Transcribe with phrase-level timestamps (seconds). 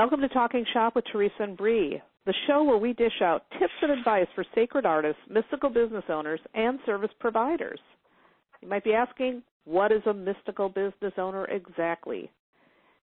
[0.00, 3.74] Welcome to Talking Shop with Theresa and Bree, the show where we dish out tips
[3.82, 7.78] and advice for sacred artists, mystical business owners, and service providers.
[8.62, 12.30] You might be asking, what is a mystical business owner exactly?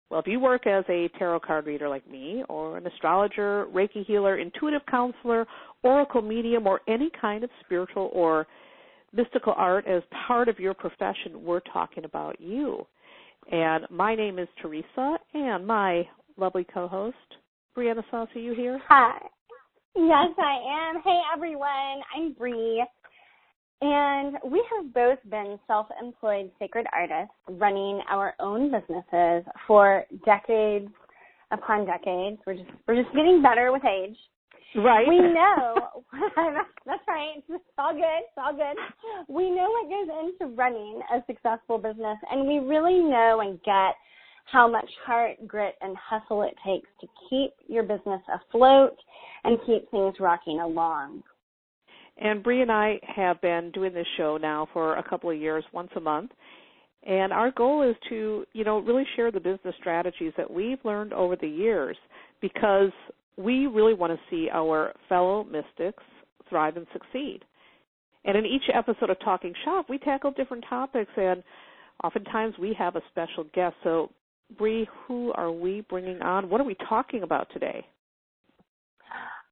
[0.09, 4.03] Well, if you work as a tarot card reader like me, or an astrologer, Reiki
[4.03, 5.45] healer, intuitive counselor,
[5.83, 8.47] oracle medium, or any kind of spiritual or
[9.13, 12.87] mystical art as part of your profession, we're talking about you.
[13.51, 17.17] And my name is Theresa, and my lovely co-host,
[17.75, 18.35] Briana Saussy.
[18.35, 18.79] Are you here?
[18.87, 19.17] Hi.
[19.95, 21.01] Yes, I am.
[21.03, 22.01] Hey, everyone.
[22.15, 22.85] I'm Bree.
[23.81, 30.87] And we have both been self-employed sacred artists running our own businesses for decades
[31.51, 32.39] upon decades.
[32.45, 34.17] We're just we're just getting better with age.
[34.75, 35.07] Right.
[35.07, 36.03] We know
[36.85, 37.43] that's right.
[37.49, 38.01] It's all good.
[38.01, 38.77] It's all good.
[39.27, 43.95] We know what goes into running a successful business and we really know and get
[44.51, 48.95] how much heart, grit, and hustle it takes to keep your business afloat
[49.43, 51.23] and keep things rocking along.
[52.17, 55.63] And Bree and I have been doing this show now for a couple of years,
[55.71, 56.31] once a month.
[57.03, 61.13] And our goal is to, you know, really share the business strategies that we've learned
[61.13, 61.95] over the years
[62.41, 62.91] because
[63.37, 66.03] we really want to see our fellow mystics
[66.49, 67.41] thrive and succeed.
[68.25, 71.43] And in each episode of Talking Shop, we tackle different topics and
[72.03, 73.75] oftentimes we have a special guest.
[73.83, 74.11] So
[74.57, 76.49] Bree, who are we bringing on?
[76.49, 77.85] What are we talking about today?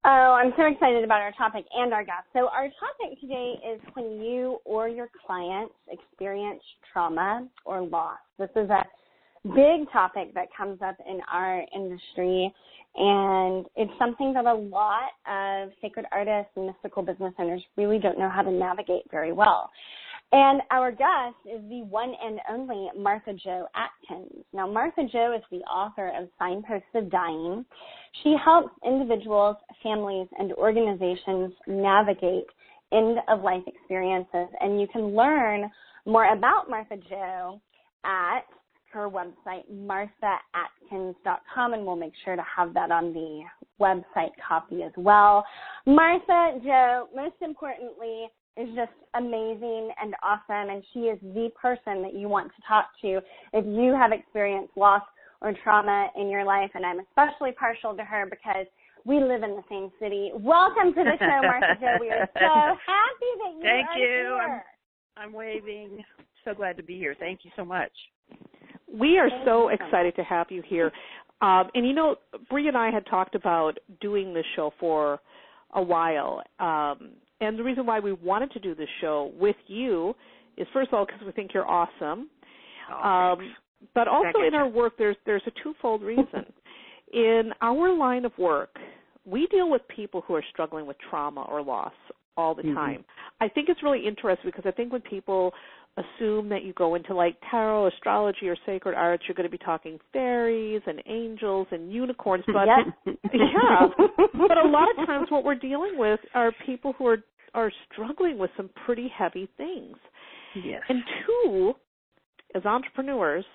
[0.07, 2.27] Oh, I'm so excited about our topic and our guest.
[2.31, 6.61] So, our topic today is when you or your clients experience
[6.93, 8.19] trauma or loss.
[8.37, 8.83] This is a
[9.55, 12.53] big topic that comes up in our industry,
[12.95, 18.19] and it's something that a lot of sacred artists and mystical business owners really don't
[18.19, 19.71] know how to navigate very well.
[20.31, 24.45] And our guest is the one and only Martha Jo Atkins.
[24.53, 27.65] Now, Martha Jo is the author of Signposts of Dying.
[28.23, 32.45] She helps individuals, families, and organizations navigate
[32.91, 34.47] end of life experiences.
[34.59, 35.69] And you can learn
[36.05, 37.61] more about Martha Jo
[38.03, 38.41] at
[38.91, 43.43] her website, marthaatkins.com, and we'll make sure to have that on the
[43.79, 45.43] website copy as well.
[45.85, 52.13] Martha Jo, most importantly, is just amazing and awesome and she is the person that
[52.13, 53.19] you want to talk to
[53.53, 55.03] if you have experienced loss
[55.41, 58.65] or trauma in your life and I'm especially partial to her because
[59.05, 60.31] we live in the same city.
[60.33, 61.97] Welcome to the show, Martha Jo.
[62.01, 64.05] We are so happy that you Thank are you.
[64.05, 64.63] here.
[65.15, 66.03] I'm, I'm waving.
[66.43, 67.15] So glad to be here.
[67.19, 67.91] Thank you so much.
[68.91, 70.91] We are Thank so you so excited to have you here.
[71.41, 72.15] Um, and you know,
[72.49, 75.19] Bree and I had talked about doing this show for
[75.75, 76.41] a while.
[76.59, 77.11] Um,
[77.45, 80.13] and the reason why we wanted to do this show with you
[80.57, 82.29] is first of all because we think you're awesome.
[82.91, 83.55] Oh, um,
[83.93, 86.45] but also in our work, there's there's a twofold reason.
[87.13, 88.75] in our line of work,
[89.25, 91.93] we deal with people who are struggling with trauma or loss
[92.37, 92.73] all the Mhm.
[92.73, 93.05] time.
[93.39, 95.53] I think it's really interesting because I think when people
[95.97, 99.63] assume that you go into like tarot, astrology, or sacred arts, you're going to be
[99.63, 102.43] talking fairies and angels and unicorns.
[102.47, 102.67] But
[103.33, 103.87] yeah,
[104.33, 107.23] but a lot of times what we're dealing with are people who are
[107.55, 109.97] are struggling with some pretty heavy things.
[110.63, 110.81] yes.
[110.89, 111.73] And two,
[112.53, 113.45] as entrepreneurs,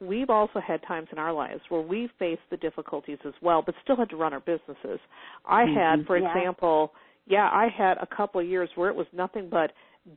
[0.00, 3.74] we've also had times in our lives where we faced the difficulties as well, but
[3.82, 5.00] still had to run our businesses.
[5.46, 6.06] I had, Mhm.
[6.06, 6.28] for Yeah.
[6.28, 6.94] example,
[7.26, 9.72] yeah, I had a couple of years where it was nothing but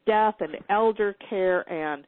[0.05, 2.05] death and elder care and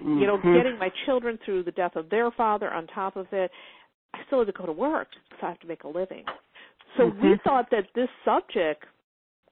[0.00, 0.54] you know, Mhm.
[0.54, 3.50] getting my children through the death of their father on top of it.
[4.14, 6.24] I still had to go to work because I have to make a living.
[6.96, 7.42] So we Mhm.
[7.42, 8.84] thought that this subject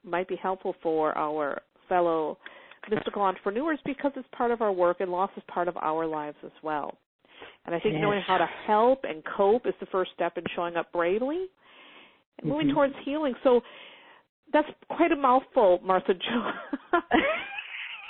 [0.07, 2.39] might be helpful for our fellow
[2.89, 6.37] mystical entrepreneurs because it's part of our work and loss is part of our lives
[6.45, 6.97] as well.
[7.67, 8.03] And I think Yes.
[8.03, 11.49] knowing how to help and cope is the first step in showing up bravely
[12.39, 12.75] and moving Mhm.
[12.75, 13.35] towards healing.
[13.43, 13.63] So
[14.53, 16.53] that's quite a mouthful, Martha Jo.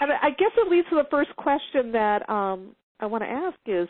[0.00, 3.58] and I guess it leads to the first question that um, I want to ask
[3.66, 3.88] is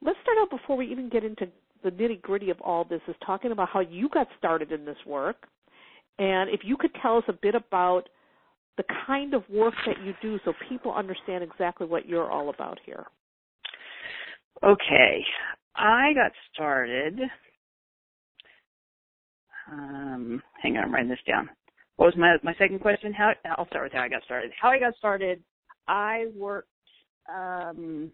[0.00, 1.46] let's start out before we even get into
[1.82, 4.96] the nitty gritty of all this is talking about how you got started in this
[5.04, 5.46] work.
[6.18, 8.08] And if you could tell us a bit about
[8.76, 12.78] the kind of work that you do so people understand exactly what you're all about
[12.84, 13.06] here.
[14.62, 15.24] Okay.
[15.76, 17.18] I got started.
[19.70, 21.48] Um, hang on, I'm writing this down.
[21.96, 23.12] What was my my second question?
[23.12, 24.50] How I'll start with how I got started.
[24.60, 25.42] How I got started,
[25.86, 26.68] I worked
[27.32, 28.10] um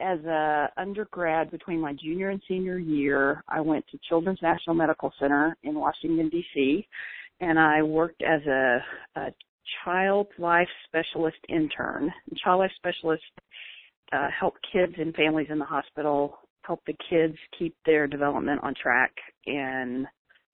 [0.00, 3.42] as a undergrad between my junior and senior year.
[3.48, 6.86] I went to Children's National Medical Center in Washington D.C.
[7.40, 8.78] and I worked as a,
[9.16, 9.26] a
[9.84, 12.12] child life specialist intern.
[12.42, 13.22] Child life specialist
[14.12, 18.74] uh, help kids and families in the hospital help the kids keep their development on
[18.80, 19.12] track.
[19.46, 20.06] And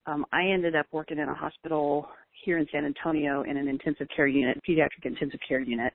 [0.07, 2.07] um, I ended up working in a hospital
[2.45, 5.93] here in San Antonio in an intensive care unit, pediatric intensive care unit,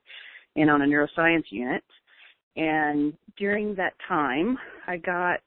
[0.56, 1.84] and on a neuroscience unit.
[2.58, 4.58] And during that time,
[4.88, 5.40] I got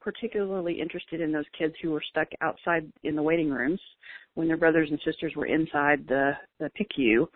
[0.00, 3.80] particularly interested in those kids who were stuck outside in the waiting rooms
[4.34, 7.26] when their brothers and sisters were inside the the PICU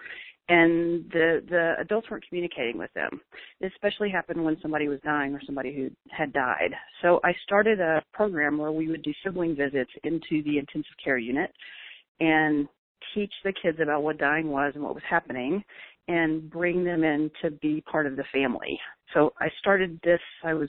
[0.48, 3.20] and the the adults weren't communicating with them.
[3.60, 6.72] It especially happened when somebody was dying or somebody who had died.
[7.02, 11.18] So I started a program where we would do sibling visits into the intensive care
[11.18, 11.52] unit
[12.18, 12.68] and
[13.14, 15.62] teach the kids about what dying was and what was happening
[16.08, 18.78] and bring them in to be part of the family.
[19.14, 20.68] So I started this I was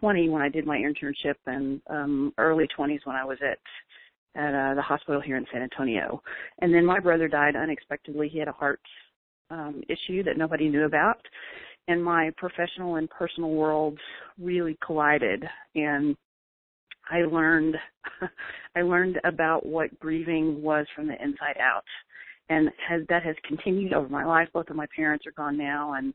[0.00, 3.58] 20 when I did my internship and um early 20s when I was at
[4.36, 6.22] at uh, the hospital here in San Antonio.
[6.60, 8.28] And then my brother died unexpectedly.
[8.28, 8.80] He had a heart
[9.50, 11.20] um, issue that nobody knew about,
[11.88, 14.00] and my professional and personal worlds
[14.40, 15.44] really collided.
[15.74, 16.16] And
[17.10, 17.76] I learned,
[18.76, 21.84] I learned about what grieving was from the inside out,
[22.48, 24.48] and has that has continued over my life.
[24.52, 26.12] Both of my parents are gone now, and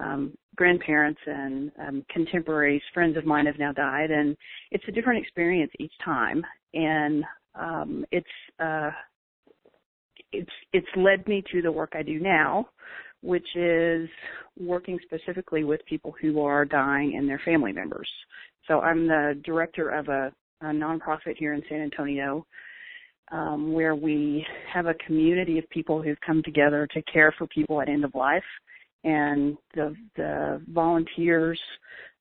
[0.00, 4.36] um, grandparents and um, contemporaries, friends of mine have now died, and
[4.70, 6.44] it's a different experience each time.
[6.74, 7.24] And
[7.54, 8.26] um, it's
[8.58, 8.90] uh,
[10.32, 12.68] it's it's led me to the work I do now,
[13.22, 14.08] which is
[14.58, 18.08] working specifically with people who are dying and their family members.
[18.68, 22.46] So I'm the director of a, a nonprofit here in San Antonio.
[23.32, 24.44] Um, where we
[24.74, 28.12] have a community of people who've come together to care for people at end of
[28.12, 28.42] life,
[29.04, 31.60] and the the volunteers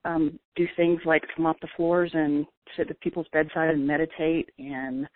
[0.05, 2.45] um, do things like come off the floors and
[2.77, 5.07] sit at people's bedside and meditate and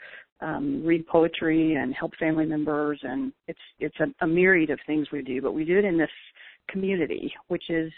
[0.42, 5.08] um, read poetry and help family members and it's it's a, a myriad of things
[5.12, 6.10] we do, but we do it in this
[6.70, 7.92] community, which is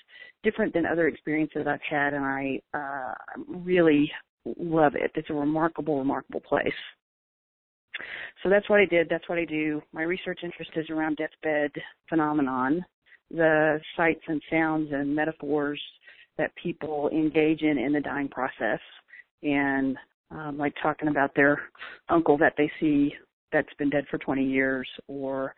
[0.43, 3.13] different than other experiences I've had, and I uh,
[3.47, 4.11] really
[4.57, 5.11] love it.
[5.15, 6.67] It's a remarkable, remarkable place.
[8.43, 9.07] So that's what I did.
[9.09, 9.81] That's what I do.
[9.93, 11.71] My research interest is around deathbed
[12.09, 12.85] phenomenon,
[13.31, 15.81] the sights and sounds and metaphors
[16.37, 18.79] that people engage in in the dying process
[19.43, 19.97] and
[20.31, 21.61] um, like talking about their
[22.09, 23.13] uncle that they see
[23.51, 25.53] that's been dead for 20 years or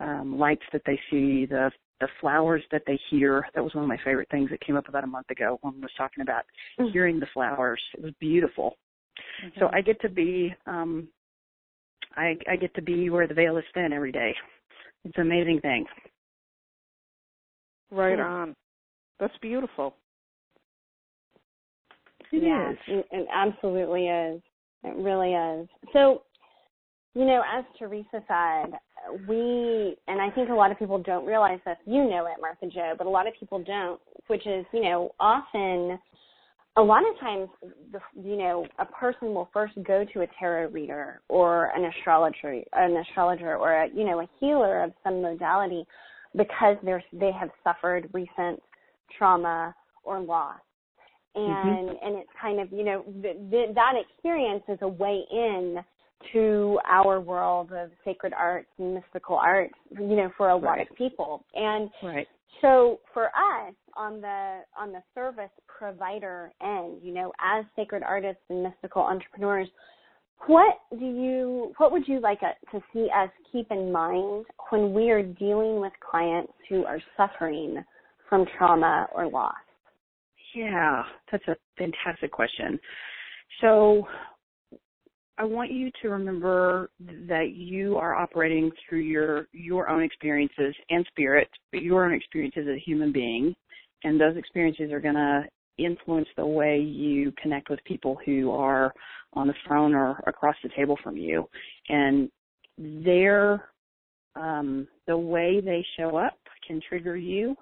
[0.00, 1.70] um, lights that they see, the
[2.00, 3.46] the flowers that they hear.
[3.54, 5.58] That was one of my favorite things that came up about a month ago.
[5.60, 6.42] One was talking about
[6.78, 6.90] mm-hmm.
[6.90, 7.80] hearing the flowers.
[7.94, 8.76] It was beautiful.
[9.44, 9.60] Mm-hmm.
[9.60, 11.08] So I get to be um
[12.16, 14.34] I I get to be where the veil is thin every day.
[15.04, 15.86] It's an amazing thing.
[17.92, 18.56] Right on.
[19.20, 19.94] That's beautiful.
[22.32, 22.78] It yeah, is.
[22.88, 24.40] It, it absolutely is.
[24.82, 25.68] It really is.
[25.92, 26.22] So,
[27.14, 28.72] you know, as Theresa said,
[29.28, 31.76] we, and I think a lot of people don't realize this.
[31.84, 35.14] You know it, Martha Jo, but a lot of people don't, which is, you know,
[35.20, 35.98] often,
[36.78, 37.48] a lot of times,
[37.92, 42.62] the, you know, a person will first go to a tarot reader or an astrologer,
[42.72, 45.84] an astrologer or a, you know, a healer of some modality
[46.36, 48.60] because they're, they have suffered recent
[49.18, 49.74] trauma
[50.04, 50.60] or loss
[51.36, 51.68] Mm-hmm.
[51.68, 52.06] and mm-hmm.
[52.06, 55.78] and it's kind of you know th- th- that experience is a way in
[56.32, 60.90] to our world of sacred arts and mystical arts you know for a lot right.
[60.90, 62.28] of people and right.
[62.60, 68.42] so for us on the on the service provider end you know as sacred artists
[68.50, 69.68] and mystical entrepreneurs
[70.46, 74.92] what do you what would you like uh, to see us keep in mind when
[74.92, 77.82] we are dealing with clients who are suffering
[78.28, 79.54] from trauma or loss
[80.54, 82.78] yeah, that's a fantastic question.
[83.60, 84.06] So
[85.38, 91.06] I want you to remember that you are operating through your your own experiences and
[91.08, 93.54] spirit, but your own experiences as a human being,
[94.04, 95.44] and those experiences are going to
[95.78, 98.92] influence the way you connect with people who are
[99.32, 101.48] on the phone or across the table from you,
[101.88, 102.30] and
[102.78, 103.68] their
[104.34, 107.54] um, the way they show up can trigger you,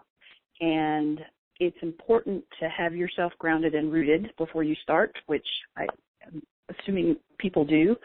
[0.60, 1.20] and
[1.58, 5.86] it's important to have yourself grounded and rooted before you start, which I
[6.26, 7.96] am assuming people do,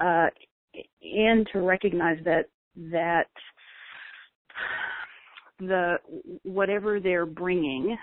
[0.00, 0.26] uh,
[1.02, 2.46] and to recognize that
[2.76, 3.28] that
[5.60, 5.96] the
[6.42, 7.96] whatever they're bringing,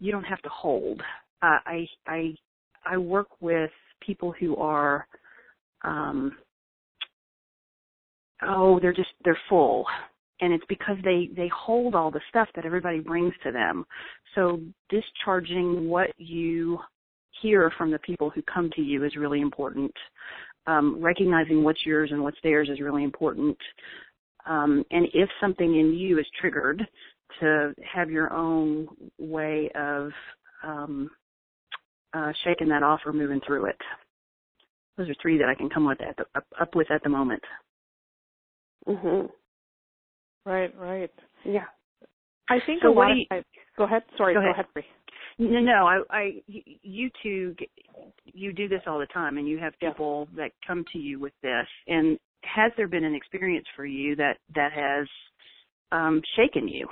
[0.00, 1.00] you don't have to hold.
[1.42, 2.34] Uh, I I
[2.84, 5.06] I work with people who are
[5.82, 6.36] um,
[8.42, 9.86] oh they're just they're full.
[10.40, 13.84] And it's because they they hold all the stuff that everybody brings to them.
[14.34, 16.78] So discharging what you
[17.42, 19.92] hear from the people who come to you is really important.
[20.66, 23.56] Um, recognizing what's yours and what's theirs is really important.
[24.46, 26.86] Um, and if something in you is triggered
[27.40, 30.10] to have your own way of
[30.62, 31.10] um,
[32.14, 33.76] uh, shaking that off or moving through it.
[34.96, 37.08] Those are three that I can come with at the, up, up with at the
[37.08, 37.42] moment.
[38.86, 39.30] Mhm.
[40.44, 41.10] Right, right.
[41.44, 41.66] Yeah.
[42.48, 43.44] I think So a what lot do of times.
[43.76, 44.02] Go ahead.
[44.16, 44.34] Sorry.
[44.34, 44.64] Go Go ahead.
[44.74, 44.84] ahead.
[45.38, 47.54] No, no, I, I, you two,
[48.24, 49.90] you do this all the time, and you have Yeah.
[49.90, 51.66] people that come to you with this.
[51.86, 55.06] And has there been an experience for you that that has
[55.92, 56.88] um, shaken you?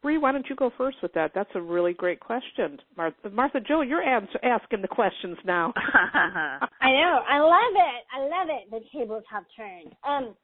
[0.00, 1.32] Bree, why don't you go first with that?
[1.34, 2.78] That's a really great question.
[2.96, 5.72] Martha, Martha Jo, you're ans- asking the questions now.
[5.94, 7.20] I know.
[7.28, 8.04] I love it.
[8.14, 8.70] I love it.
[8.70, 9.92] The tabletop turn.
[10.06, 10.34] Um,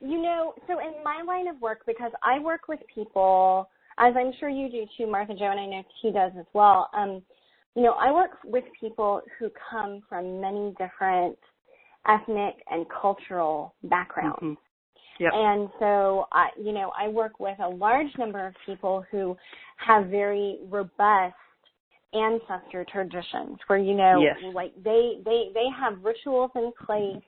[0.00, 4.32] you know, so in my line of work, because I work with people, as I'm
[4.38, 6.90] sure you do too, Martha Jo, and I know she does as well.
[6.94, 7.22] Um,
[7.74, 11.38] you know, I work with people who come from many different
[12.06, 14.38] ethnic and cultural backgrounds.
[14.42, 14.56] Mhm.
[15.18, 15.32] Yep.
[15.34, 19.36] And so, I, you know, I work with a large number of people who
[19.76, 21.34] have very robust
[22.12, 24.36] ancestor traditions where, you know, Yes.
[24.54, 27.22] like they, they, they have rituals in place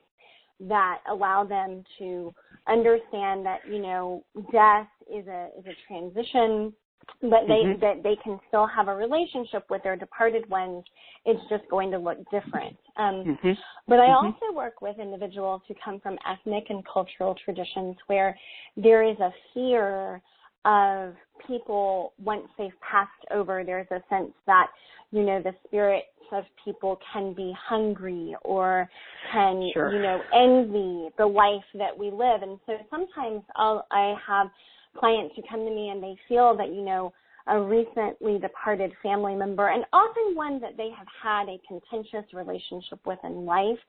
[0.61, 2.33] that allow them to
[2.67, 6.73] understand that, you know, death is a, is a transition,
[7.21, 7.79] but they, Mhm.
[7.81, 10.83] that they can still have a relationship with their departed ones.
[11.25, 12.77] It's just going to look different.
[12.97, 13.57] Um, Mhm.
[13.87, 14.23] but I Mhm.
[14.23, 18.37] also work with individuals who come from ethnic and cultural traditions where
[18.75, 20.21] there is a fear
[20.65, 21.15] of
[21.47, 24.67] people once they've passed over, there's a sense that,
[25.11, 28.89] you know, the spirits of people can be hungry or
[29.31, 29.91] can, Sure.
[29.91, 32.41] you know, envy the life that we live.
[32.43, 34.47] And so sometimes I'll, I have
[34.97, 37.13] clients who come to me and they feel that, you know,
[37.47, 42.99] a recently departed family member and often one that they have had a contentious relationship
[43.05, 43.79] with in life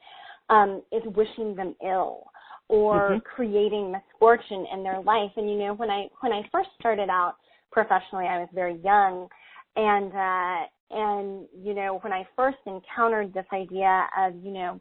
[0.49, 2.31] um, is wishing them ill
[2.69, 3.25] or Mhm.
[3.25, 5.31] creating misfortune in their life.
[5.37, 7.37] And you know, when I when I first started out
[7.71, 9.29] professionally, I was very young,
[9.77, 14.81] and uh, and you know, when I first encountered this idea of you know,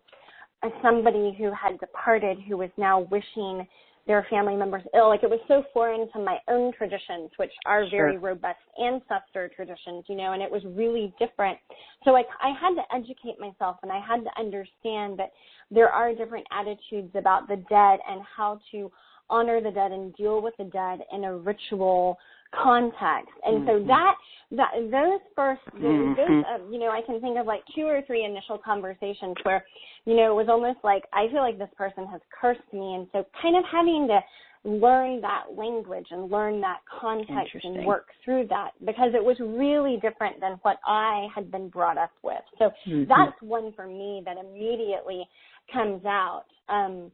[0.82, 3.68] somebody who had departed who was now wishing
[4.08, 7.86] their family members ill, like it was so foreign to my own traditions, which are
[7.90, 8.20] very Sure.
[8.20, 11.58] robust ancestor traditions, you know, and it was really different.
[12.04, 15.32] So I, I had to educate myself and I had to understand that
[15.70, 18.92] there are different attitudes about the dead and how to
[19.30, 22.18] honor the dead and deal with the dead in a ritual
[22.52, 23.32] context.
[23.46, 23.88] And so Mhm.
[23.88, 24.16] that
[24.52, 28.02] that those first those, those uh, you know I can think of like two or
[28.04, 29.66] three initial conversations where
[30.06, 33.08] you know it was almost like I feel like this person has cursed me, and
[33.12, 34.20] so kind of having to
[34.64, 39.98] learn that language and learn that context and work through that because it was really
[40.02, 42.44] different than what I had been brought up with.
[42.60, 43.08] So Mhm.
[43.08, 45.28] that's one for me that immediately
[45.74, 46.46] comes out.
[46.70, 47.12] Um,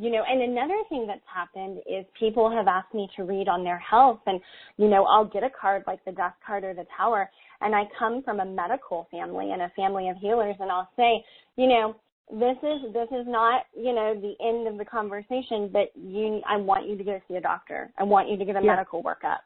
[0.00, 3.62] you know, and another thing that's happened is people have asked me to read on
[3.62, 4.40] their health and,
[4.78, 7.28] you know, I'll get a card like the death card or the tower
[7.60, 11.22] and I come from a medical family and a family of healers and I'll say,
[11.56, 11.96] you know,
[12.30, 16.56] this is this is not, you know, the end of the conversation, but you I
[16.56, 17.92] want you to go see a doctor.
[17.98, 18.76] I want you to get a Yeah.
[18.76, 19.40] medical workup.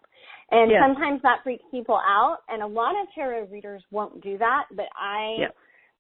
[0.53, 0.81] And Yeah.
[0.81, 4.87] sometimes that freaks people out and a lot of tarot readers won't do that, but
[4.97, 5.49] I Yeah.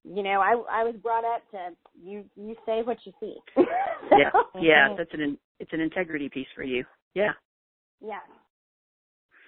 [0.04, 1.70] You know, I I was brought up to
[2.02, 3.36] you you say what you see.
[4.12, 4.30] Yeah.
[4.60, 4.88] Yeah.
[4.96, 6.84] That's an it's an integrity piece for you.
[7.14, 7.32] Yeah.
[8.00, 8.20] Yeah.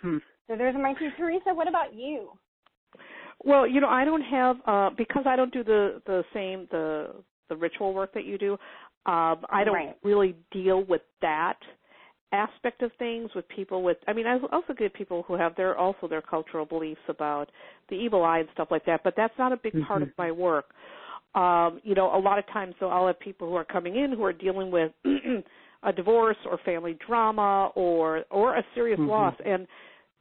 [0.03, 0.19] Hmm.
[0.49, 1.11] So there's my two.
[1.17, 2.31] Theresa, what about you?
[3.45, 7.15] Well, you know, I don't have uh because I don't do the the same the
[7.49, 8.53] the ritual work that you do.
[9.05, 9.97] Um I don't Right.
[10.03, 11.59] really deal with that
[12.33, 15.77] aspect of things with people with I mean I also get people who have their
[15.79, 17.51] also their cultural beliefs about
[17.89, 20.19] the evil eye and stuff like that, but that's not a big part of Mhm.
[20.19, 20.75] my work.
[21.35, 24.13] Um, you know, a lot of times so I'll have people who are coming in
[24.13, 24.93] who are dealing with
[25.85, 29.09] a divorce or family drama or or a serious Mhm.
[29.09, 29.67] loss and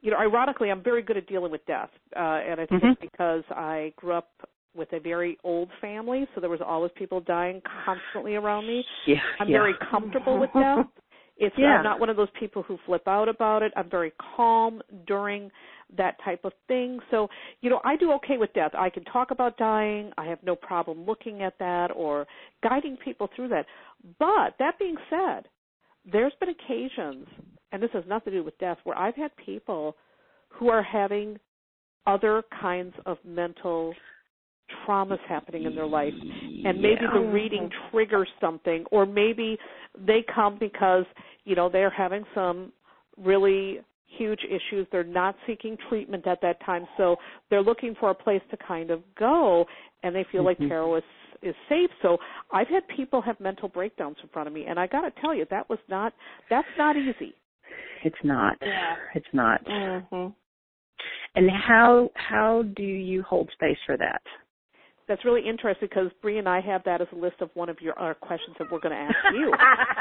[0.02, 3.00] you know, ironically, I'm very good at dealing with death, uh, and I think it's
[3.00, 4.28] because I grew up
[4.76, 8.84] with a very old family, so there was always people dying constantly around me.
[9.06, 9.16] Yeah.
[9.40, 9.58] I'm yeah.
[9.58, 10.86] very comfortable with death.
[11.38, 11.76] It's Yeah.
[11.76, 13.72] I'm not one of those people who flip out about it.
[13.76, 15.50] I'm very calm during
[15.96, 17.00] that type of thing.
[17.10, 17.28] So,
[17.60, 18.74] you know, I do okay with death.
[18.74, 20.12] I can talk about dying.
[20.18, 22.26] I have no problem looking at that or
[22.62, 23.66] guiding people through that.
[24.18, 25.48] But that being said,
[26.10, 27.26] there's been occasions,
[27.72, 29.96] and this has nothing to do with death, where I've had people
[30.48, 31.38] who are having
[32.06, 33.94] other kinds of mental
[34.84, 36.14] traumas happening in their life
[36.64, 37.14] and maybe Yeah.
[37.14, 39.58] the reading triggers something or maybe
[39.96, 41.04] they come because
[41.44, 42.72] you know they're having some
[43.16, 47.16] really huge issues they're not seeking treatment at that time so
[47.50, 49.66] they're looking for a place to kind of go
[50.02, 50.68] and they feel like Mhm.
[50.68, 51.04] tarot is
[51.42, 52.18] is safe so
[52.52, 55.34] i've had people have mental breakdowns in front of me and i got to tell
[55.34, 56.12] you that was not
[56.48, 57.34] that's not easy
[58.04, 58.56] It's not.
[58.62, 58.94] Yeah.
[59.14, 59.64] It's not.
[59.66, 60.28] Mm-hmm.
[61.34, 64.22] And how how do you hold space for that?
[65.08, 67.80] That's really interesting because Bree and I have that as a list of one of
[67.80, 69.52] your our questions that we're going to ask you.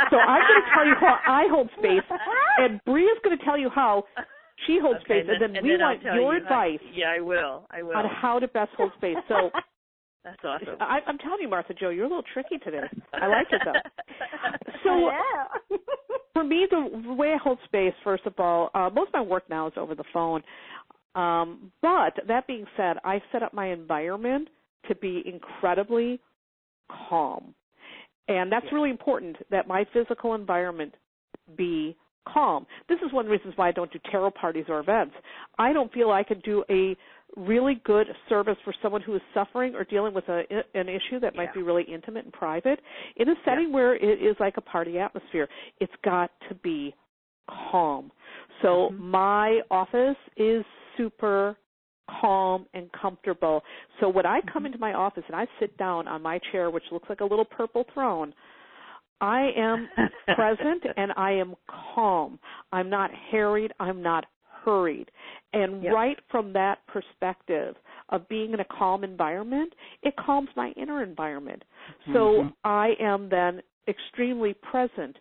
[0.10, 2.06] so I'm going to tell you how I hold space,
[2.58, 4.06] and Bree is going to tell you how
[4.66, 6.80] she holds okay, space, and then, and we then want your you advice.
[6.82, 7.68] How, yeah, I will.
[7.70, 7.96] I will.
[7.96, 9.18] On how to best hold space.
[9.28, 9.52] So
[10.24, 10.78] that's awesome.
[10.80, 12.88] I, I'm telling you, Martha Jo, you're a little tricky today.
[13.14, 13.74] I like it though.
[14.84, 15.10] So
[16.34, 19.50] for me, the way I hold space, first of all, uh, most of my work
[19.50, 20.44] now is over the phone.
[21.16, 24.50] Um, but that being said, I set up my environment
[24.88, 26.20] to be incredibly
[27.10, 27.54] calm.
[28.27, 30.94] And that's really important that my physical environment
[31.58, 31.96] be
[32.27, 32.65] calm.
[32.89, 35.13] This is one of the reasons why I don't do tarot parties or events.
[35.60, 36.96] I don't feel I can do a
[37.38, 41.36] really good service for someone who is suffering or dealing with a, an issue that
[41.36, 41.54] might yeah.
[41.56, 42.80] be really intimate and private
[43.18, 43.75] in a setting yeah.
[43.75, 45.48] where it is like a party atmosphere.
[45.80, 46.96] It's got to be
[47.72, 48.12] calm.
[48.62, 49.12] So mm-hmm.
[49.12, 50.63] my office is
[50.98, 51.58] super
[52.22, 53.64] calm and comfortable.
[54.00, 54.68] So when I come mm-hmm.
[54.68, 57.46] into my office and I sit down on my chair, which looks like a little
[57.46, 58.34] purple throne,
[59.22, 59.88] I am
[60.36, 61.56] present and I am
[61.94, 62.40] calm.
[62.72, 63.72] I'm not harried.
[63.80, 64.26] I'm not
[64.64, 65.10] hurried.
[65.54, 65.94] And yep.
[65.94, 67.76] right from that perspective
[68.10, 71.64] of being in a calm environment, it calms my inner environment.
[72.08, 72.48] So mm-hmm.
[72.64, 75.16] I am then extremely present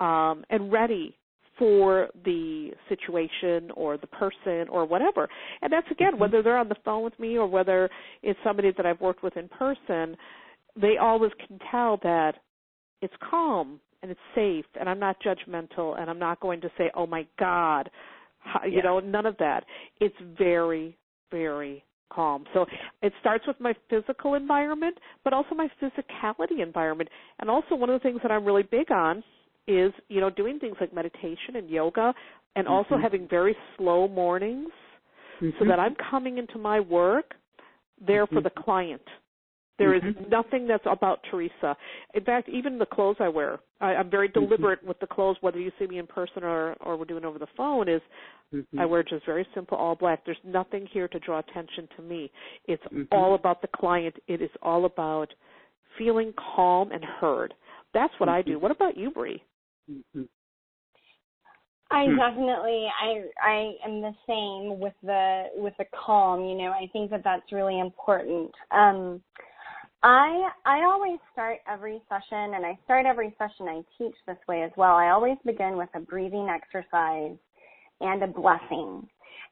[0.00, 1.18] um, and ready
[1.58, 5.28] for the situation or the person or whatever.
[5.62, 6.20] And that's again, mm-hmm.
[6.20, 7.88] whether they're on the phone with me or whether
[8.22, 10.16] it's somebody that I've worked with in person,
[10.80, 12.34] they always can tell that
[13.00, 16.90] it's calm and it's safe and I'm not judgmental and I'm not going to say,
[16.94, 17.90] oh my God,
[18.64, 18.82] you yeah.
[18.82, 19.64] know, none of that.
[20.00, 20.96] It's very,
[21.30, 22.44] very calm.
[22.54, 22.66] So
[23.02, 27.08] it starts with my physical environment, but also my physicality environment.
[27.40, 29.22] And also one of the things that I'm really big on
[29.66, 32.12] is you know doing things like meditation and yoga
[32.56, 32.74] and mm-hmm.
[32.74, 34.70] also having very slow mornings
[35.40, 35.50] mm-hmm.
[35.58, 37.34] so that I'm coming into my work
[38.04, 38.36] there mm-hmm.
[38.36, 39.02] for the client.
[39.76, 40.30] There is Mm-hmm.
[40.30, 41.76] nothing that's about Theresa.
[42.14, 44.44] In fact, even the clothes I wear, I, I'm very Mm-hmm.
[44.44, 47.38] deliberate with the clothes, whether you see me in person or or we're doing over
[47.38, 47.88] the phone.
[47.88, 48.02] Is
[48.54, 48.78] Mm-hmm.
[48.78, 50.24] I wear just very simple all black.
[50.24, 52.30] There's nothing here to draw attention to me.
[52.66, 54.14] It's all about the client.
[54.28, 55.32] It is all about
[55.98, 57.54] feeling calm and heard.
[57.92, 58.58] That's what I do.
[58.58, 59.42] What about you, Bree?
[59.90, 60.22] Mm-hmm.
[61.90, 62.16] I Hmm.
[62.16, 66.70] definitely I I am the same with the with the calm, you know.
[66.70, 68.50] I think that that's really important.
[68.70, 69.22] Um
[70.02, 74.62] I I always start every session and I start every session I teach this way
[74.62, 74.94] as well.
[74.94, 77.36] I always begin with a breathing exercise
[78.00, 79.08] and a blessing.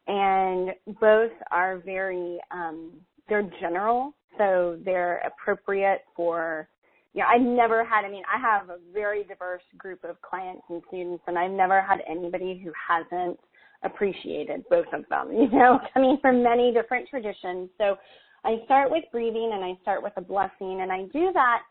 [0.09, 2.93] And both are very um
[3.29, 6.69] they're general, so they're appropriate for
[7.15, 10.83] yeah, I've never had, I mean, I have a very diverse group of clients and
[10.89, 13.39] students, and I've never had anybody who hasn't
[13.83, 17.69] appreciated both of them, you know, coming from many different traditions.
[17.79, 17.97] So
[18.45, 21.63] I start with breathing and I start with a blessing, and I do that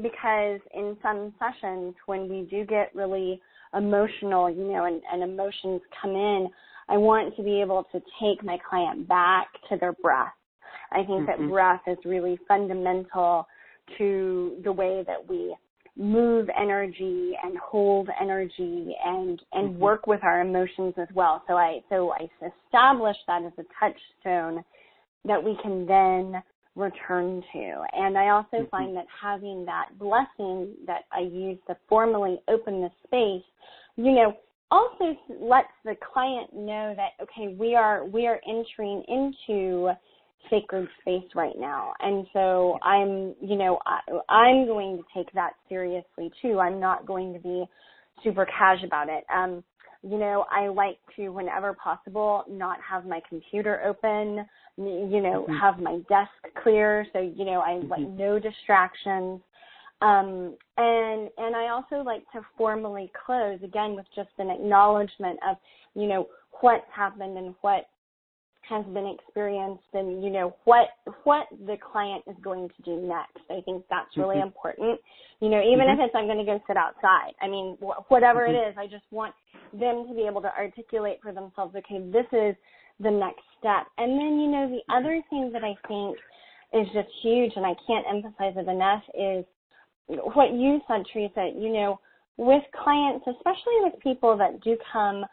[0.00, 3.40] because in some sessions when we do get really
[3.76, 6.48] emotional, you know, and, and emotions come in,
[6.88, 10.32] I want to be able to take my client back to their breath.
[10.92, 11.42] I think mm-hmm.
[11.42, 13.46] that breath is really fundamental
[13.98, 15.54] to the way that we
[15.98, 19.78] move energy and hold energy and and mm-hmm.
[19.78, 21.42] work with our emotions as well.
[21.48, 22.28] So I so I
[22.66, 24.62] establish that as a touchstone
[25.24, 26.42] that we can then
[26.74, 27.82] return to.
[27.94, 28.70] And I also mm-hmm.
[28.70, 33.46] find that having that blessing that I use to formally open the space,
[33.96, 34.36] you know,
[34.70, 39.90] also lets the client know that okay, we are we are entering into
[40.50, 41.92] sacred space right now.
[42.00, 44.00] And so I'm, you know, I,
[44.32, 46.58] I'm going to take that seriously too.
[46.60, 47.64] I'm not going to be
[48.24, 49.24] super cash about it.
[49.34, 49.62] Um,
[50.02, 55.56] you know, I like to, whenever possible, not have my computer open, you know, mm-hmm.
[55.56, 56.30] have my desk
[56.62, 57.06] clear.
[57.12, 58.18] So, you know, I like Mm-hmm.
[58.18, 59.40] no distractions.
[60.02, 65.56] Um, and, and I also like to formally close again with just an acknowledgement of,
[65.94, 66.28] you know,
[66.60, 67.86] what's happened and what
[68.68, 70.88] has been experienced and you know what
[71.24, 74.48] what the client is going to do next i think that's really mm-hmm.
[74.48, 74.98] important
[75.40, 76.00] you know even mm-hmm.
[76.00, 78.56] if it's i'm going to go sit outside i mean wh- whatever mm-hmm.
[78.56, 79.34] it is i just want
[79.72, 82.54] them to be able to articulate for themselves okay this is
[83.00, 86.16] the next step and then you know the other thing that i think
[86.72, 89.44] is just huge and i can't emphasize it enough is
[90.34, 91.98] what you said theresa you know
[92.36, 95.24] with clients especially with people that do come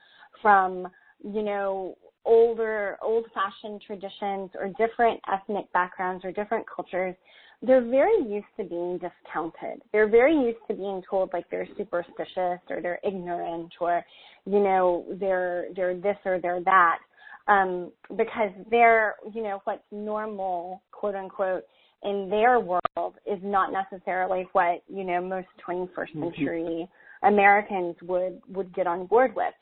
[0.41, 0.87] from
[1.23, 7.15] you know older, old fashioned traditions or different ethnic backgrounds or different cultures,
[7.61, 9.81] they're very used to being discounted.
[9.91, 14.03] They're very used to being told like they're superstitious or they're ignorant or,
[14.45, 16.99] you know, they're, they're this or they're that.
[17.47, 21.63] um, because they're, you know, what's normal, quote unquote,
[22.03, 26.23] in their world is not necessarily what, you know, most 21st mm-hmm.
[26.23, 26.87] century
[27.23, 29.53] Americans would, would get on board with.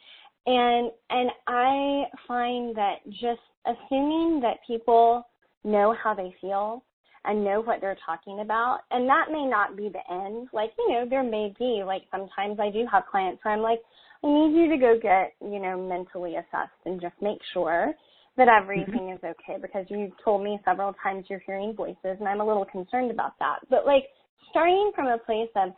[0.46, 5.28] And, and I find that just assuming that people
[5.64, 6.84] know how they feel
[7.26, 10.48] and know what they're talking about, and that may not be the end.
[10.54, 13.80] Like, you know, there may be, like, sometimes I do have clients where I'm like,
[14.24, 17.94] I need you to go get, you know, mentally assessed and just make sure
[18.38, 19.26] that everything mm-hmm.
[19.26, 22.66] is okay because you've told me several times you're hearing voices and I'm a little
[22.66, 23.60] concerned about that.
[23.70, 24.06] But like
[24.50, 25.72] starting from a place of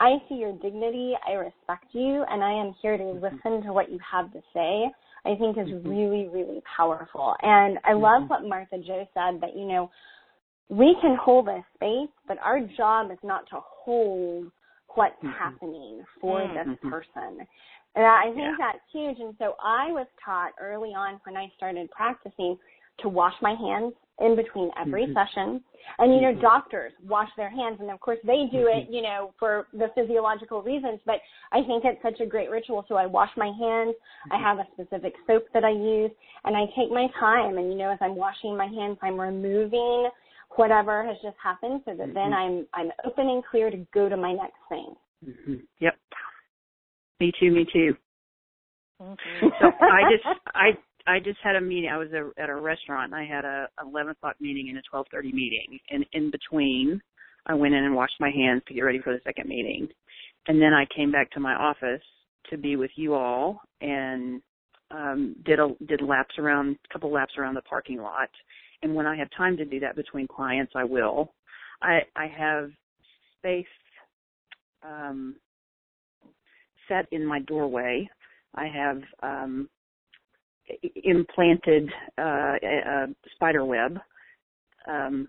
[0.00, 3.24] I see your dignity, I respect you, and I am here to mm-hmm.
[3.24, 4.84] listen to what you have to say,
[5.24, 5.88] I think is mm-hmm.
[5.88, 7.34] really, really powerful.
[7.42, 8.28] And I love mm-hmm.
[8.28, 9.90] what Martha Jo said that, you know,
[10.68, 14.50] we can hold a space, but our job is not to hold
[14.94, 17.46] what's happening for this person.
[17.94, 18.54] And I think yeah.
[18.58, 19.16] that's huge.
[19.18, 22.56] And so I was taught early on when I started practicing
[23.00, 25.14] to wash my hands in between every mm-hmm.
[25.14, 25.62] session.
[25.98, 26.40] And you know, mm-hmm.
[26.40, 28.92] doctors wash their hands and of course they do it, mm-hmm.
[28.92, 31.16] you know, for the physiological reasons, but
[31.52, 32.84] I think it's such a great ritual.
[32.88, 33.94] So I wash my hands,
[34.30, 34.44] I mm-hmm.
[34.44, 36.10] have a specific soap that I use,
[36.44, 40.10] and I take my time and you know, as I'm washing my hands, I'm removing
[40.56, 42.14] whatever has just happened so that mm-hmm.
[42.14, 44.94] then I'm I'm open and clear to go to my next thing.
[45.26, 45.54] Mm-hmm.
[45.80, 45.94] Yep.
[47.20, 47.50] Me too.
[47.50, 47.96] Me too.
[49.00, 49.46] Mm-hmm.
[49.60, 50.70] So I just I
[51.08, 51.90] I just had a meeting.
[51.90, 54.82] I was a, at a restaurant and I had a 11 o'clock meeting and a
[54.94, 57.00] 12:30 meeting, and in between,
[57.46, 59.88] I went in and washed my hands to get ready for the second meeting,
[60.48, 62.02] and then I came back to my office
[62.50, 64.42] to be with you all and
[64.90, 68.30] um did a did laps around a couple laps around the parking lot
[68.82, 71.34] and when I have time to do that between clients I will
[71.82, 72.70] I I have
[73.38, 73.66] space
[74.82, 75.36] um
[76.88, 78.08] set in my doorway.
[78.54, 79.68] I have um,
[81.04, 83.98] implanted uh, a, a spider web,
[84.88, 85.28] um,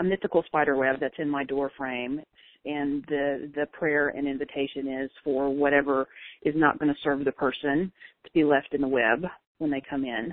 [0.00, 2.20] a mythical spider web that's in my door frame,
[2.64, 6.08] and the the prayer and invitation is for whatever
[6.42, 7.92] is not going to serve the person
[8.24, 9.24] to be left in the web
[9.58, 10.32] when they come in,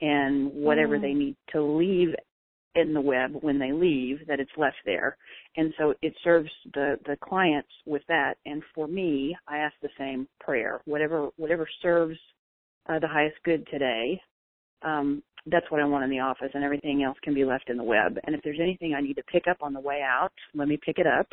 [0.00, 1.02] and whatever mm.
[1.02, 2.14] they need to leave
[2.74, 5.16] in the web when they leave that it's left there.
[5.56, 8.34] And so it serves the the clients with that.
[8.46, 10.80] And for me i ask the same prayer.
[10.84, 12.18] Whatever whatever serves
[12.88, 14.20] uh, the highest good today
[14.82, 17.76] um that's what i want in the office and everything else can be left in
[17.76, 20.32] the web and if there's anything i need to pick up on the way out
[20.54, 21.28] let me pick it up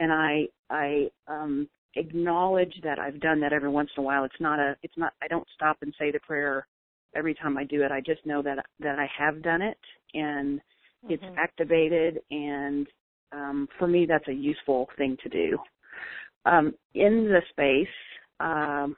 [0.00, 4.40] and i i um acknowledge that i've done that every once in a while it's
[4.40, 6.66] not a it's not i don't stop and say the prayer
[7.14, 7.92] every time I do it.
[7.92, 9.78] I just know that that I have done it
[10.14, 11.12] and mm-hmm.
[11.12, 12.86] it's activated and
[13.32, 15.58] um, for me that's a useful thing to do.
[16.44, 17.94] Um, in the space,
[18.40, 18.96] um,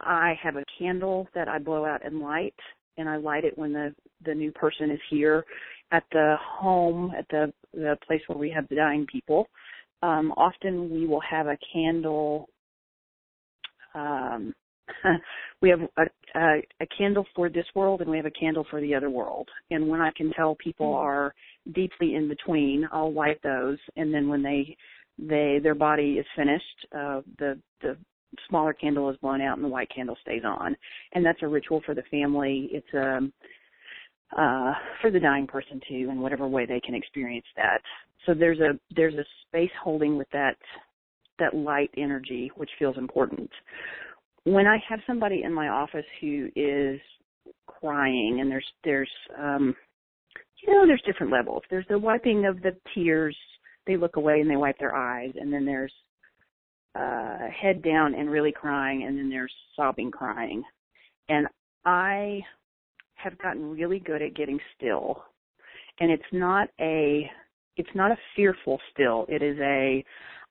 [0.00, 2.54] I have a candle that I blow out and light,
[2.96, 5.44] and I light it when the the new person is here
[5.92, 9.48] at the home at the the place where we have the dying people.
[10.02, 12.48] Um, often we will have a candle
[13.94, 14.54] um,
[15.62, 18.80] we have a, a, a candle for this world and we have a candle for
[18.80, 19.48] the other world.
[19.70, 21.06] And when I can tell people mm-hmm.
[21.06, 21.34] are
[21.74, 23.78] deeply in between, I'll light those.
[23.96, 24.76] And then when they
[25.18, 27.96] they their body is finished, uh, the the
[28.48, 30.76] smaller candle is blown out and the white candle stays on.
[31.12, 32.68] And that's a ritual for the family.
[32.72, 33.32] It's um
[34.36, 37.80] uh for the dying person too in whatever way they can experience that.
[38.26, 40.56] So there's a there's a space holding with that
[41.38, 43.50] that light energy which feels important
[44.44, 47.00] when I have somebody in my office who is
[47.66, 49.74] crying and there's there's um
[50.66, 51.62] you know there's different levels.
[51.70, 53.36] There's the wiping of the tears.
[53.86, 55.92] They look away and they wipe their eyes and then there's
[56.98, 60.62] uh head down and really crying and then there's sobbing crying.
[61.28, 61.46] And
[61.84, 62.40] I
[63.14, 65.22] have gotten really good at getting still.
[66.00, 67.30] And it's not a
[67.76, 69.26] it's not a fearful still.
[69.28, 70.04] It is a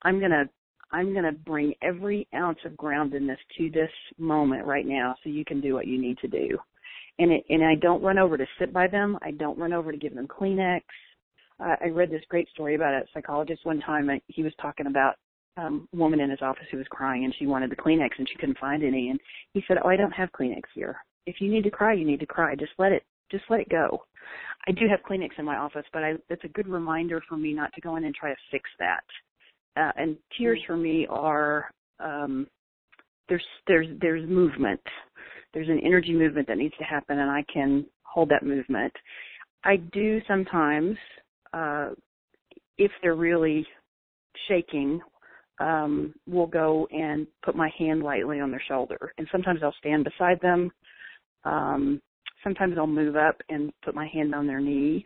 [0.03, 0.49] I'm going to
[0.91, 5.43] I'm going to bring every ounce of groundedness to this moment right now so you
[5.43, 6.57] can do what you need to do.
[7.19, 9.17] And it, and I don't run over to sit by them.
[9.21, 10.81] I don't run over to give them Kleenex.
[11.60, 14.10] Uh, I read this great story about a psychologist one time.
[14.10, 15.15] And he was talking about
[15.58, 18.38] um, woman in his office who was crying and she wanted the Kleenex and she
[18.38, 19.10] couldn't find any.
[19.10, 19.20] And
[19.54, 20.98] he said, "Oh, I don't have Kleenex here.
[21.26, 22.56] If you need to cry, you need to cry.
[22.56, 24.04] Just let it, just let it go."
[24.67, 27.54] I do have Kleenex in my office, but I, it's a good reminder for me
[27.54, 29.04] not to go in and try to fix that
[29.78, 32.48] uh, and tears for me are um,
[33.30, 34.82] there's there's there's movement.
[35.54, 38.93] There's an energy movement that needs to happen, and I can hold that movement.
[39.63, 40.98] I do sometimes,
[41.54, 41.89] uh,
[42.78, 43.65] if they're really
[44.48, 45.00] shaking,
[45.60, 50.04] um, will go and put my hand lightly on their shoulder, and sometimes I'll stand
[50.04, 50.72] beside them.
[51.43, 52.02] Um,
[52.43, 55.06] sometimes I'll move up and put my hand on their knee.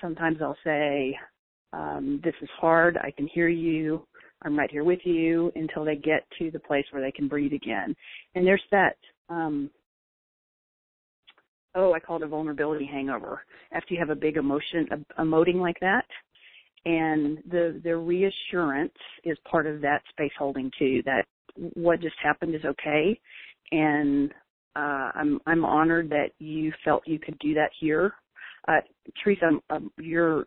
[0.00, 1.16] Sometimes I'll say,
[1.72, 2.96] um, this is hard.
[2.98, 4.06] I can hear you.
[4.42, 7.52] I'm right here with you until they get to the place where they can breathe
[7.52, 7.94] again.
[8.34, 8.96] And there's that,
[9.28, 9.70] um,
[11.74, 13.42] oh, I call it a vulnerability hangover.
[13.72, 16.06] After you have a big emotion, a, emoting like that,
[16.84, 21.02] and the the reassurance is part of that space holding too.
[21.04, 21.26] That
[21.74, 23.18] what just happened is okay,
[23.72, 24.32] and
[24.76, 28.14] uh, I'm I'm honored that you felt you could do that here,
[28.68, 28.80] uh,
[29.22, 29.50] Theresa.
[29.68, 30.46] Um, your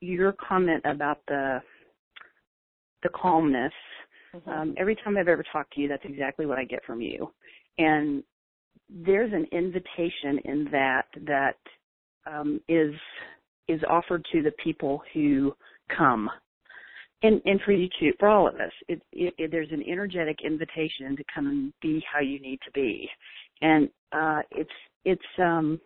[0.00, 1.60] your comment about the
[3.02, 3.72] the calmness.
[4.34, 4.50] Mm-hmm.
[4.50, 7.32] Um, every time I've ever talked to you, that's exactly what I get from you,
[7.78, 8.22] and
[8.88, 11.56] there's an invitation in that that
[12.26, 12.94] um, is
[13.70, 15.54] is offered to the people who
[15.96, 16.28] come.
[17.22, 20.38] And and for you too for all of us it, it, it, there's an energetic
[20.44, 23.08] invitation to come and be how you need to be.
[23.60, 24.70] And uh it's
[25.04, 25.78] it's um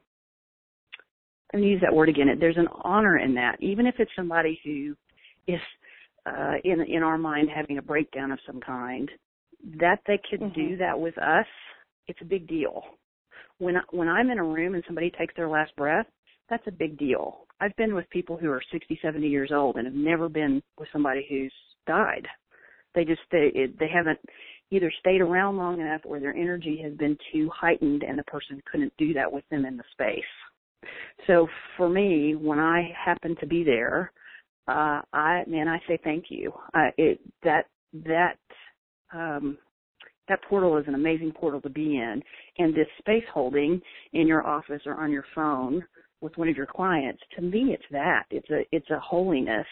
[1.52, 2.28] i'm going to use that word again.
[2.38, 3.56] There's an honor in that.
[3.60, 4.94] Even if it's somebody who
[5.48, 5.60] is
[6.26, 9.10] uh in in our mind having a breakdown of some kind
[9.80, 10.60] that they could mm-hmm.
[10.60, 11.46] do that with us
[12.06, 12.82] it's a big deal.
[13.58, 16.06] When I, when i'm in a room and somebody takes their last breath
[16.48, 17.46] that's a big deal.
[17.60, 20.88] I've been with people who are 60, 70 years old and have never been with
[20.92, 21.52] somebody who's
[21.86, 22.26] died.
[22.94, 24.20] They just they they haven't
[24.70, 28.62] either stayed around long enough or their energy has been too heightened and the person
[28.70, 30.90] couldn't do that with them in the space.
[31.26, 34.12] So for me, when I happen to be there,
[34.68, 36.52] uh I man, I say thank you.
[36.72, 37.66] Uh it that
[38.04, 38.38] that
[39.12, 39.58] um
[40.28, 42.22] that portal is an amazing portal to be in.
[42.58, 43.80] And this space holding
[44.12, 45.84] in your office or on your phone
[46.24, 48.24] with one of your clients, to me it's that.
[48.30, 49.66] It's a it's a holiness.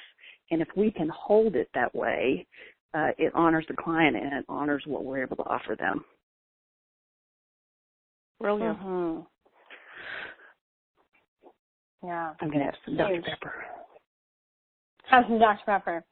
[0.50, 2.46] And if we can hold it that way,
[2.92, 6.04] uh, it honors the client and it honors what we're able to offer them.
[8.38, 8.78] Brilliant.
[8.78, 9.20] Mm-hmm.
[12.06, 12.34] Yeah.
[12.40, 13.22] I'm gonna have some Dr.
[13.22, 13.54] Pepper.
[15.10, 15.62] Have some Dr.
[15.64, 16.04] Pepper.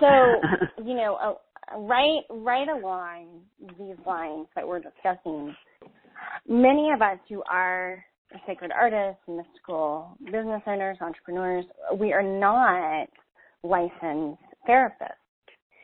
[0.00, 0.06] So,
[0.84, 3.42] you know, uh, right right along
[3.78, 5.54] these lines that we're discussing,
[6.48, 8.02] many of us who are
[8.46, 11.64] sacred artists, mystical business owners, entrepreneurs,
[11.98, 13.08] we are not
[13.62, 15.20] licensed therapists.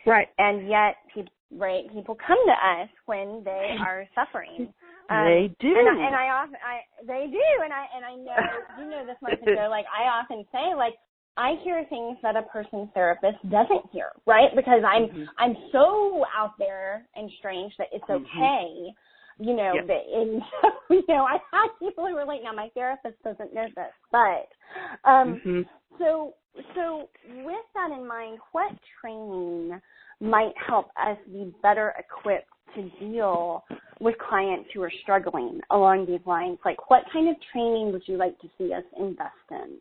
[0.06, 0.28] Right.
[0.38, 4.72] And yet, people, right, people come to us when they are suffering.
[5.10, 5.72] Um, they do.
[5.72, 8.44] And I, and I often, I, they do, and I, and I know,
[8.78, 10.92] you know this, Marcia, like, I often say, like,
[11.38, 14.50] I hear things that a person's therapist doesn't hear, right?
[14.54, 15.24] Because I'm, mm-hmm.
[15.38, 18.22] I'm so out there and strange that it's mm-hmm.
[18.22, 18.68] okay.
[18.68, 19.07] Mm-hmm
[19.38, 20.42] you know, the, and
[20.90, 22.40] you know, I have people who relate.
[22.42, 25.60] Now, my therapist doesn't know this, but um, mm-hmm.
[25.98, 26.34] so
[26.74, 27.08] so
[27.44, 29.80] with that in mind, what training
[30.20, 33.64] might help us be better equipped to deal
[34.00, 36.58] with clients who are struggling along these lines?
[36.64, 39.78] Like, what kind of training would you like to see us invest in?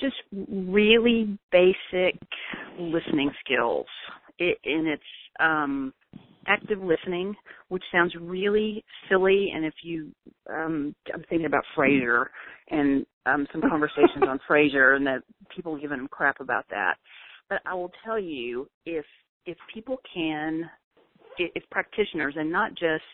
[0.00, 2.20] Just really basic
[2.78, 3.86] listening skills,
[4.38, 5.02] it, and it's
[5.40, 5.94] um,
[6.46, 7.34] active listening,
[7.68, 9.50] which sounds really silly.
[9.54, 10.12] And if you,
[10.50, 12.26] um, I'm thinking about Frasier
[12.70, 15.22] and um, some conversations on Frasier, and that
[15.54, 16.94] people giving him crap about that.
[17.48, 19.04] But I will tell you, if
[19.46, 20.68] if people can,
[21.38, 23.04] if practitioners and not just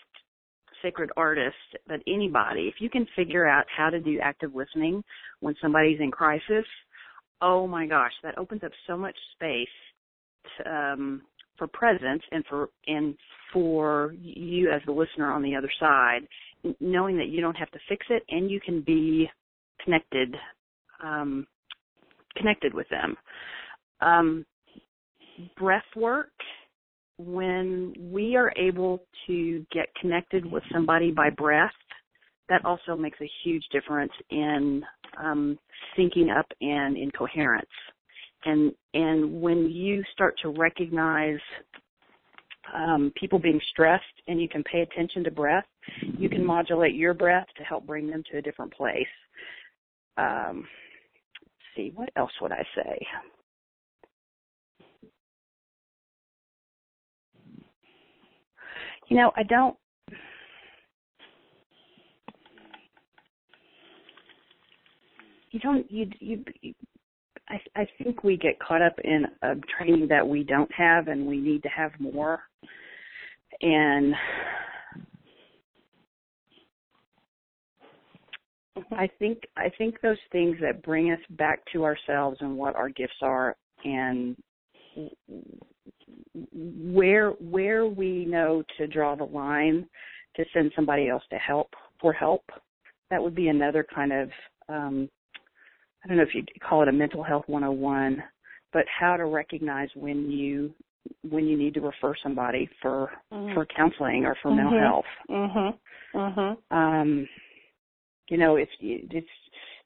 [0.82, 5.02] sacred artists, but anybody, if you can figure out how to do active listening
[5.40, 6.64] when somebody's in crisis,
[7.40, 9.68] oh my gosh, that opens up so much space
[10.58, 11.22] to, um,
[11.58, 13.14] for presence and for and
[13.52, 16.20] for you as the listener on the other side,
[16.80, 19.28] knowing that you don't have to fix it and you can be
[19.84, 20.34] connected
[21.02, 21.46] um,
[22.36, 23.16] connected with them.
[24.00, 24.46] Um,
[25.56, 26.30] breath work
[27.18, 31.70] when we are able to get connected with somebody by breath,
[32.48, 34.82] that also makes a huge difference in
[35.22, 35.58] um,
[35.96, 37.68] syncing up and in coherence
[38.44, 41.38] and and when you start to recognize
[42.74, 45.66] um, people being stressed and you can pay attention to breath,
[46.18, 49.06] you can modulate your breath to help bring them to a different place.
[50.16, 50.66] Um,
[51.74, 53.06] see, what else would I say?
[59.08, 59.76] You know, I don't.
[65.50, 65.90] You don't.
[65.90, 66.44] You you
[67.48, 71.26] I, I think we get caught up in a training that we don't have and
[71.26, 72.40] we need to have more.
[73.60, 74.14] And
[78.92, 82.88] I think I think those things that bring us back to ourselves and what our
[82.88, 84.36] gifts are and
[86.52, 89.86] where where we know to draw the line
[90.36, 92.44] to send somebody else to help for help
[93.10, 94.30] that would be another kind of
[94.68, 95.08] um,
[96.04, 98.22] I don't know if you'd call it a mental health 101,
[98.72, 100.72] but how to recognize when you
[101.28, 103.54] when you need to refer somebody for mm-hmm.
[103.54, 104.56] for counseling or for mm-hmm.
[104.56, 105.04] mental health.
[105.28, 105.78] Mhm.
[106.14, 106.56] Mhm.
[106.70, 107.28] Um,
[108.28, 109.26] you know, it's it's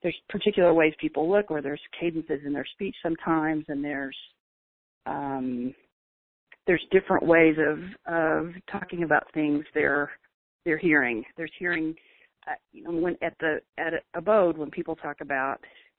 [0.02, 4.16] there's particular ways people look, or there's cadences in their speech sometimes, and there's
[5.06, 5.74] um,
[6.66, 7.78] there's different ways of
[8.12, 10.10] of talking about things they're
[10.64, 11.24] they're hearing.
[11.36, 11.94] There's hearing,
[12.46, 15.58] uh, you know, when at the at abode when people talk about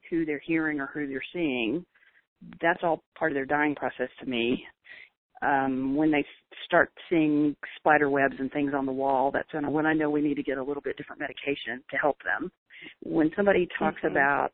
[0.10, 1.86] who they're hearing or who they're seeing,
[2.62, 4.63] that's all part of their dying process to me.
[5.41, 6.26] Um, when they
[6.65, 10.36] start seeing spider webs and things on the wall, that's when I know we need
[10.36, 12.52] to get a little bit different medication to help them.
[13.04, 14.12] When somebody talks mm-hmm.
[14.12, 14.54] about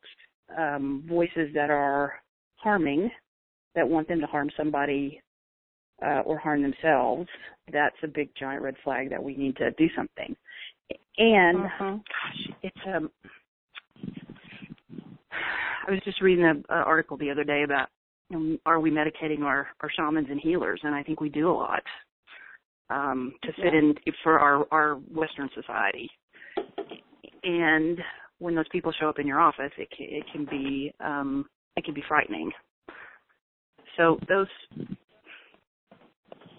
[0.58, 2.14] um, voices that are
[2.56, 3.10] harming,
[3.74, 5.20] that want them to harm somebody
[6.04, 7.28] uh, or harm themselves,
[7.72, 10.36] that's a big giant red flag that we need to do something.
[11.16, 11.96] And mm-hmm.
[11.96, 13.10] gosh, it's um
[15.86, 17.88] I was just reading an article the other day about
[18.30, 21.50] you know, are we medicating our, our shamans and healers, and I think we do
[21.50, 21.82] a lot
[22.90, 23.78] um, to fit yeah.
[23.78, 26.10] in for our, our Western society.
[27.42, 27.98] And
[28.38, 31.84] when those people show up in your office, it can, it can be um, it
[31.84, 32.50] can be frightening.
[33.96, 34.46] So those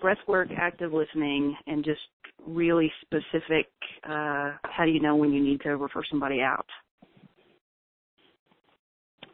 [0.01, 2.01] breath work, active listening, and just
[2.45, 3.67] really specific.
[4.03, 6.65] Uh, how do you know when you need to refer somebody out?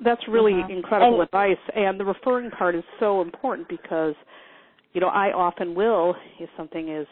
[0.03, 0.73] That's really uh-huh.
[0.73, 4.15] incredible and, advice, and the referring part is so important because,
[4.93, 7.07] you know, I often will if something is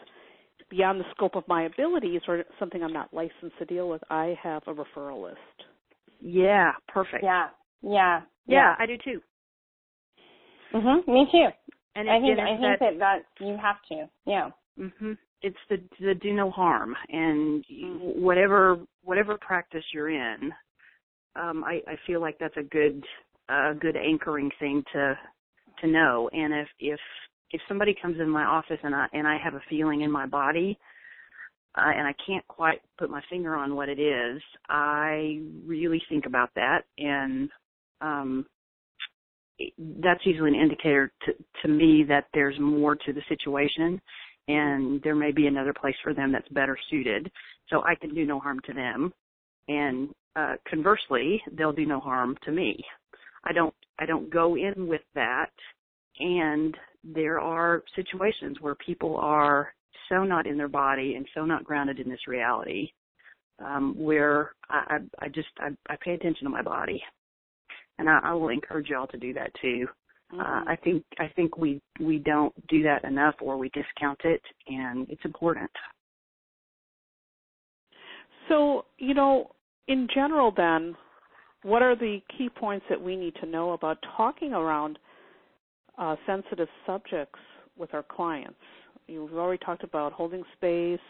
[0.70, 4.36] beyond the scope of my abilities or something I'm not licensed to deal with, I
[4.42, 5.38] have a referral list.
[6.20, 7.22] Yeah, perfect.
[7.22, 7.48] Yeah,
[7.82, 8.56] yeah, yeah.
[8.56, 9.20] yeah I do too.
[10.72, 11.06] Mhm.
[11.08, 11.48] Me too.
[11.96, 14.08] And I think I think that, that that you have to.
[14.24, 14.50] Yeah.
[14.78, 15.18] Mhm.
[15.42, 18.22] It's the the do no harm, and mm-hmm.
[18.22, 20.52] whatever whatever practice you're in,
[21.36, 23.04] um, I, I feel like that's a good
[23.48, 25.18] a good anchoring thing to
[25.80, 26.28] to know.
[26.32, 27.00] And if if
[27.50, 30.26] if somebody comes in my office and I and I have a feeling in my
[30.26, 30.78] body
[31.76, 36.26] uh, and I can't quite put my finger on what it is, I really think
[36.26, 36.82] about that.
[36.98, 37.48] And
[38.00, 38.46] um
[40.00, 44.00] that's usually an indicator to to me that there's more to the situation.
[44.48, 47.30] And there may be another place for them that's better suited.
[47.68, 49.12] So I can do no harm to them.
[49.68, 52.82] And uh, conversely, they'll do no harm to me.
[53.44, 55.50] I don't I don't go in with that,
[56.18, 59.72] and there are situations where people are
[60.08, 62.90] so not in their body and so not grounded in this reality,
[63.64, 67.02] um, where I, I, I just I, I pay attention to my body,
[67.98, 69.86] and I, I will encourage y'all to do that too.
[70.32, 70.68] Uh, mm-hmm.
[70.68, 74.42] Uh, I think I think we we don't do that enough, or we discount it,
[74.66, 75.70] and it's important.
[78.48, 79.52] So you know,
[79.88, 80.96] in general, then,
[81.62, 84.98] what are the key points that we need to know about talking around
[85.98, 87.38] uh, sensitive subjects
[87.76, 88.58] with our clients?
[89.06, 91.00] You've already talked about holding space,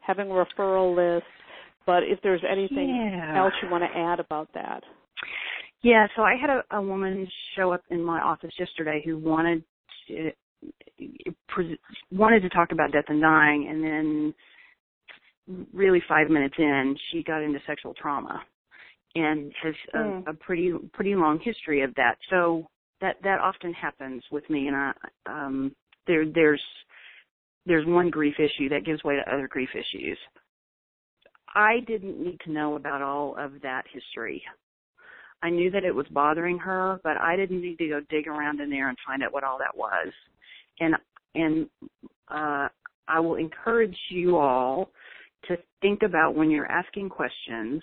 [0.00, 1.26] having a referral list,
[1.86, 3.38] but if there's anything yeah.
[3.38, 4.82] else you want to add about that.
[5.82, 9.62] Yeah, so I had a, a woman show up in my office yesterday who wanted
[10.08, 10.30] to
[12.10, 14.34] wanted to talk about death and dying, and then
[15.72, 18.42] really five minutes in, she got into sexual trauma
[19.14, 20.26] and has a, mm.
[20.28, 22.16] a pretty pretty long history of that.
[22.30, 22.66] So
[23.00, 24.92] that that often happens with me, and I
[25.26, 25.74] um,
[26.06, 26.62] there there's
[27.66, 30.18] there's one grief issue that gives way to other grief issues.
[31.54, 34.42] I didn't need to know about all of that history.
[35.42, 38.60] I knew that it was bothering her, but I didn't need to go dig around
[38.60, 40.12] in there and find out what all that was.
[40.80, 40.94] And
[41.34, 41.68] and
[42.28, 42.68] uh,
[43.06, 44.90] I will encourage you all
[45.48, 47.82] to think about when you're asking questions,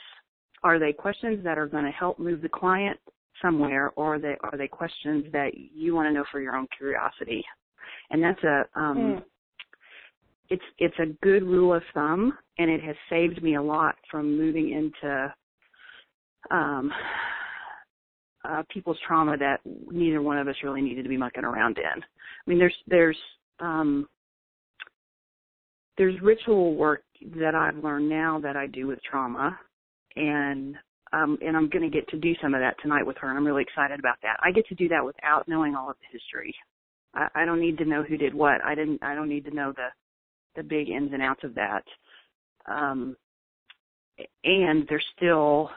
[0.64, 3.00] are they questions that are going to help move the client
[3.42, 6.68] somewhere or are they are they questions that you want to know for your own
[6.78, 7.44] curiosity?
[8.10, 9.24] And that's a um mm.
[10.50, 14.38] it's it's a good rule of thumb and it has saved me a lot from
[14.38, 15.34] moving into
[16.52, 16.92] um
[18.46, 22.02] uh people's trauma that neither one of us really needed to be mucking around in.
[22.02, 23.18] I mean there's there's
[23.60, 24.08] um
[25.98, 27.04] there's ritual work
[27.38, 29.58] that I've learned now that I do with trauma,
[30.16, 30.76] and
[31.14, 33.38] um, and I'm going to get to do some of that tonight with her, and
[33.38, 34.38] I'm really excited about that.
[34.42, 36.56] I get to do that without knowing all of the history.
[37.14, 38.64] I, I don't need to know who did what.
[38.64, 39.04] I didn't.
[39.04, 39.88] I don't need to know the
[40.56, 41.84] the big ins and outs of that.
[42.66, 43.16] Um,
[44.44, 45.70] and there's still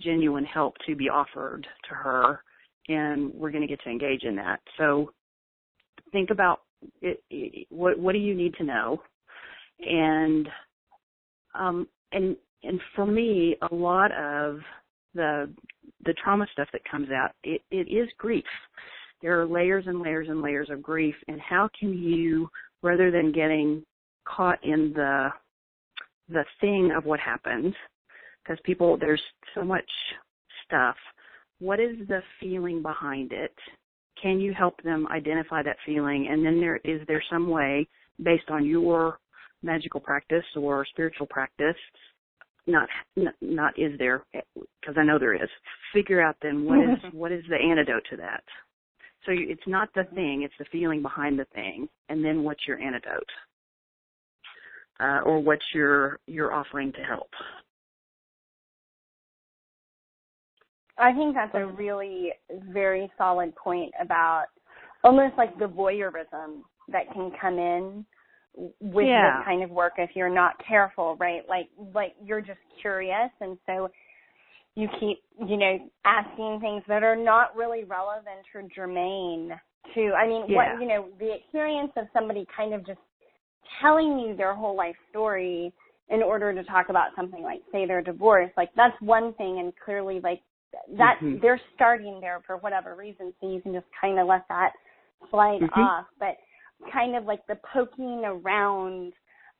[0.00, 2.42] genuine help to be offered to her,
[2.88, 4.60] and we're going to get to engage in that.
[4.76, 5.12] So
[6.12, 6.60] think about
[7.00, 9.02] it, it, what what do you need to know
[9.80, 10.48] and
[11.54, 14.60] um, and and for me, a lot of
[15.14, 15.50] the
[16.04, 18.44] the trauma stuff that comes out, it, it is grief.
[19.22, 22.48] There are layers and layers and layers of grief, and how can you,
[22.82, 23.84] rather than getting
[24.24, 25.28] caught in the
[26.28, 27.74] the thing of what happened,
[28.42, 29.22] because people there's
[29.54, 29.90] so much
[30.66, 30.96] stuff.
[31.58, 33.54] What is the feeling behind it?
[34.20, 36.28] Can you help them identify that feeling?
[36.30, 37.88] And then there is there some way
[38.22, 39.18] based on your
[39.62, 41.76] magical practice or spiritual practice
[42.66, 42.88] not
[43.40, 45.48] not is there because I know there is.
[45.92, 48.42] Figure out then what is what is the antidote to that.
[49.26, 52.78] So it's not the thing; it's the feeling behind the thing, and then what's your
[52.78, 53.28] antidote,
[55.00, 57.30] uh, or what's your your offering to help.
[60.98, 62.32] I think that's a really
[62.72, 64.46] very solid point about
[65.02, 68.04] almost like the voyeurism that can come in
[68.56, 69.38] with yeah.
[69.38, 71.42] this kind of work if you're not careful, right?
[71.48, 73.88] Like like you're just curious and so
[74.76, 79.52] you keep, you know, asking things that are not really relevant or germane
[79.94, 80.74] to I mean, yeah.
[80.74, 83.00] what you know, the experience of somebody kind of just
[83.80, 85.72] telling you their whole life story
[86.08, 89.72] in order to talk about something like say their divorce, like that's one thing and
[89.84, 90.40] clearly like
[90.96, 91.38] that mm-hmm.
[91.40, 94.72] they're starting there for whatever reason, so you can just kind of let that
[95.30, 95.80] slide mm-hmm.
[95.80, 96.06] off.
[96.18, 96.36] But
[96.92, 99.12] kind of like the poking around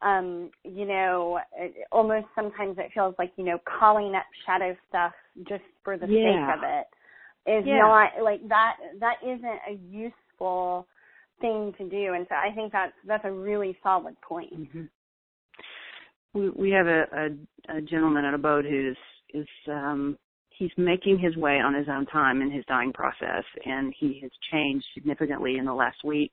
[0.03, 1.39] um you know
[1.93, 5.13] almost sometimes it feels like you know calling up shadow stuff
[5.49, 6.47] just for the yeah.
[6.47, 6.87] sake of it
[7.51, 7.79] is yeah.
[7.79, 10.87] not like that that isn't a useful
[11.41, 14.83] thing to do and so i think that's that's a really solid point mm-hmm.
[16.35, 18.97] we we have a, a a gentleman at Abode who's
[19.35, 20.17] is um
[20.51, 24.31] he's making his way on his own time in his dying process and he has
[24.53, 26.33] changed significantly in the last week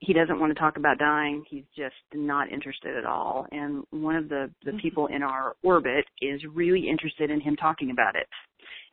[0.00, 1.44] he doesn't want to talk about dying.
[1.48, 3.46] He's just not interested at all.
[3.50, 4.80] And one of the, the mm-hmm.
[4.80, 8.26] people in our orbit is really interested in him talking about it.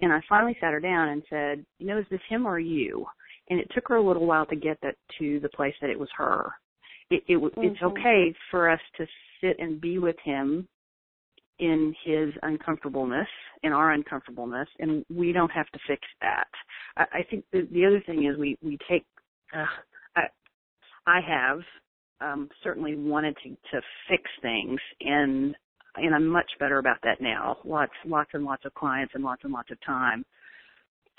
[0.02, 3.06] And I finally sat her down and said, you know, is this him or you?
[3.50, 6.00] And it took her a little while to get that to the place that it
[6.00, 6.52] was her.
[7.10, 7.62] It, it mm-hmm.
[7.62, 9.06] it's okay for us to
[9.42, 10.68] sit and be with him
[11.60, 13.28] in his uncomfortableness,
[13.62, 16.48] in our uncomfortableness, and we don't have to fix that.
[16.98, 19.06] I, I think the, the other thing is we we take.
[19.56, 19.66] Uh,
[21.08, 21.60] I have
[22.22, 25.56] um, certainly wanted to, to fix things, and
[25.96, 27.58] and I'm much better about that now.
[27.66, 30.26] Lots, lots and lots of clients and lots and lots of time.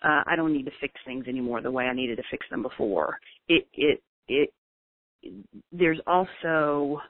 [0.03, 2.62] Uh, I don't need to fix things anymore the way I needed to fix them
[2.62, 3.16] before.
[3.49, 4.51] It, it, it.
[5.70, 7.01] There's also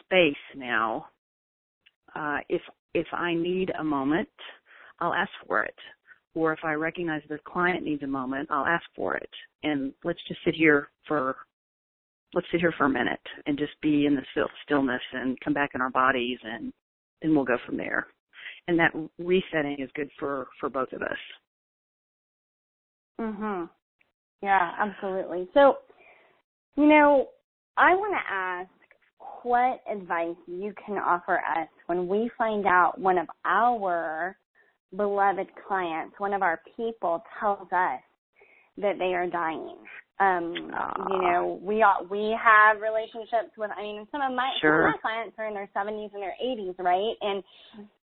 [0.00, 1.06] space now.
[2.14, 2.62] Uh, if
[2.94, 4.28] if I need a moment,
[5.00, 5.74] I'll ask for it.
[6.34, 9.28] Or if I recognize the client needs a moment, I'll ask for it.
[9.62, 11.36] And let's just sit here for
[12.34, 14.22] let's sit here for a minute and just be in the
[14.64, 16.72] stillness and come back in our bodies and
[17.20, 18.06] then we'll go from there.
[18.68, 21.18] And that resetting is good for for both of us.
[23.20, 23.68] Mhm.
[24.40, 25.48] Yeah, absolutely.
[25.54, 25.78] So,
[26.76, 27.30] you know,
[27.76, 28.70] I want to ask
[29.42, 34.36] what advice you can offer us when we find out one of our
[34.96, 38.00] beloved clients, one of our people tells us
[38.78, 39.76] that they are dying.
[40.20, 40.54] Um,
[41.10, 43.70] you know, we all, we have relationships with.
[43.76, 44.84] I mean, some of my sure.
[44.84, 47.14] some of my clients are in their seventies and their eighties, right?
[47.20, 47.42] And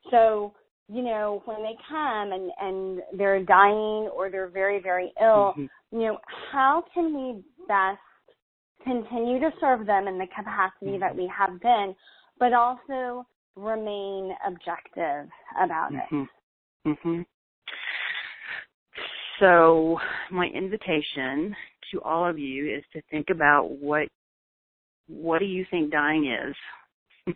[0.09, 0.53] so,
[0.87, 5.65] you know, when they come and and they're dying or they're very very ill, mm-hmm.
[5.91, 6.17] you know,
[6.51, 7.99] how can we best
[8.83, 10.99] continue to serve them in the capacity mm-hmm.
[11.01, 11.93] that we have been,
[12.39, 15.29] but also remain objective
[15.61, 16.21] about mm-hmm.
[16.21, 16.29] it?
[16.87, 17.21] Mm-hmm.
[19.39, 19.99] So,
[20.31, 21.55] my invitation
[21.91, 24.07] to all of you is to think about what
[25.07, 27.35] what do you think dying is,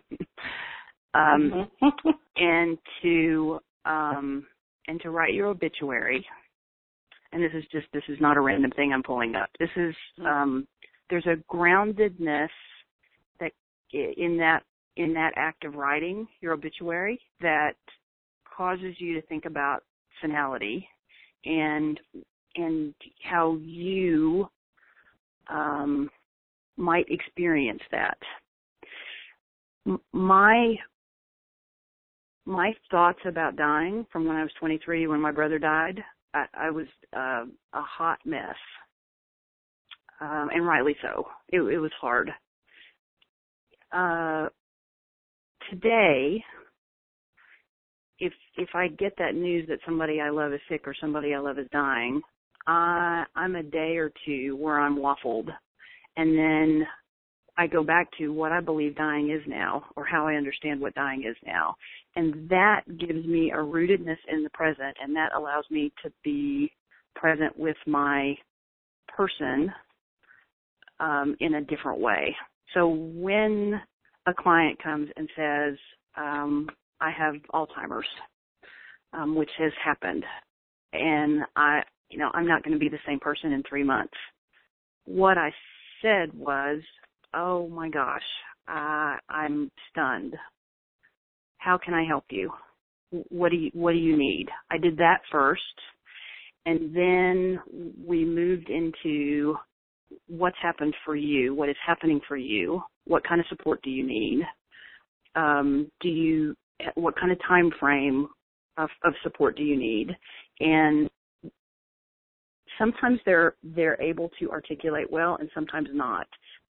[1.14, 2.08] um, mm-hmm.
[2.36, 4.46] and to um,
[4.88, 6.24] and to write your obituary.
[7.32, 9.48] And this is just this is not a random thing I'm pulling up.
[9.58, 9.94] This is
[10.24, 10.66] um,
[11.08, 12.48] there's a groundedness
[13.40, 13.52] that
[13.92, 14.62] in that
[14.96, 17.74] in that act of writing your obituary that
[18.56, 19.82] causes you to think about
[20.20, 20.86] finality
[21.44, 21.98] and
[22.56, 24.48] and how you
[25.48, 26.10] um,
[26.76, 28.18] might experience that.
[29.86, 30.74] M- my
[32.44, 36.02] my thoughts about dying from when I was 23, when my brother died,
[36.34, 36.86] I, I was
[37.16, 38.56] uh, a hot mess,
[40.20, 41.26] um, and rightly so.
[41.50, 42.32] It, it was hard.
[43.92, 44.48] Uh,
[45.70, 46.42] today,
[48.18, 51.38] if if I get that news that somebody I love is sick or somebody I
[51.38, 52.22] love is dying,
[52.66, 55.48] I I'm a day or two where I'm waffled,
[56.16, 56.86] and then
[57.56, 60.94] I go back to what I believe dying is now, or how I understand what
[60.94, 61.74] dying is now,
[62.16, 66.72] and that gives me a rootedness in the present and that allows me to be
[67.14, 68.34] present with my
[69.08, 69.72] person
[71.00, 72.34] um, in a different way.
[72.74, 73.80] So when
[74.26, 75.78] a client comes and says,
[76.16, 76.68] um,
[77.00, 78.06] I have Alzheimer's,
[79.12, 80.24] um, which has happened,
[80.92, 81.82] and I,
[82.12, 84.14] you know, I'm not going to be the same person in three months.
[85.04, 85.50] What I
[86.00, 86.80] said was,
[87.34, 88.22] oh my gosh,
[88.68, 90.34] uh, I'm stunned.
[91.58, 92.50] How can I help you?
[93.28, 94.46] What do you, what do you need?
[94.70, 95.62] I did that first
[96.66, 97.60] and then
[98.06, 99.56] we moved into
[100.28, 104.06] what's happened for you, what is happening for you, what kind of support do you
[104.06, 104.42] need,
[105.34, 106.54] um, do you,
[106.94, 108.28] what kind of time frame
[108.76, 110.16] of, of support do you need,
[110.60, 111.08] and
[112.78, 116.26] sometimes they're they're able to articulate well and sometimes not.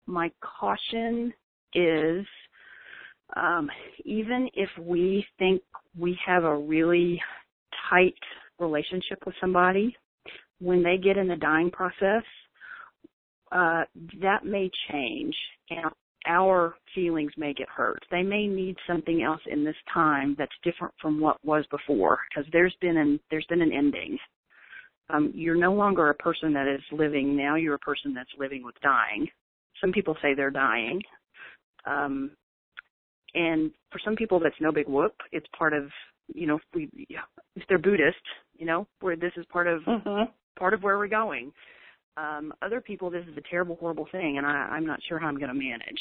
[0.06, 1.34] My caution
[1.74, 2.26] is
[3.36, 3.70] um,
[4.06, 5.62] even if we think
[5.98, 7.22] we have a really
[7.90, 8.16] tight
[8.60, 9.96] relationship with somebody,
[10.60, 12.24] when they get in the dying process,
[13.52, 13.84] uh,
[14.22, 15.36] that may change
[15.70, 15.92] and
[16.26, 18.00] our feelings may get hurt.
[18.10, 22.50] They may need something else in this time that's different from what was before because
[22.52, 24.18] there's been an there's been an ending.
[25.10, 27.56] Um, you're no longer a person that is living now.
[27.56, 29.28] You're a person that's living with dying.
[29.82, 31.02] Some people say they're dying.
[31.86, 32.32] Um,
[33.36, 35.16] and for some people, that's no big whoop.
[35.32, 35.90] It's part of,
[36.34, 36.90] you know, we,
[37.56, 38.16] if they're Buddhist,
[38.58, 40.32] you know, where this is part of mm-hmm.
[40.58, 41.52] part of where we're going.
[42.16, 45.28] Um, other people, this is a terrible, horrible thing, and I, I'm not sure how
[45.28, 46.00] I'm going to manage.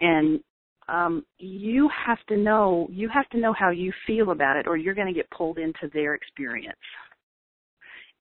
[0.00, 0.40] And
[0.88, 4.76] um, you have to know you have to know how you feel about it, or
[4.76, 6.76] you're going to get pulled into their experience.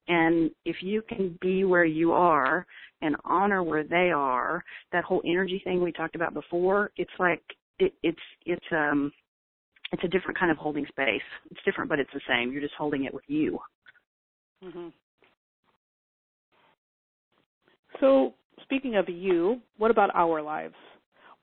[0.08, 2.66] And if you can be where you are
[3.01, 7.41] and honor where they are, that whole energy thing we talked about before, it's like
[7.80, 9.12] it, it's it's um
[9.91, 11.22] it's a different kind of holding space.
[11.51, 12.51] It's different, but it's the same.
[12.51, 13.60] You're just holding it with you.
[14.64, 14.88] Mm-hmm.
[17.99, 18.34] So,
[18.64, 20.76] speaking of you, what about our lives?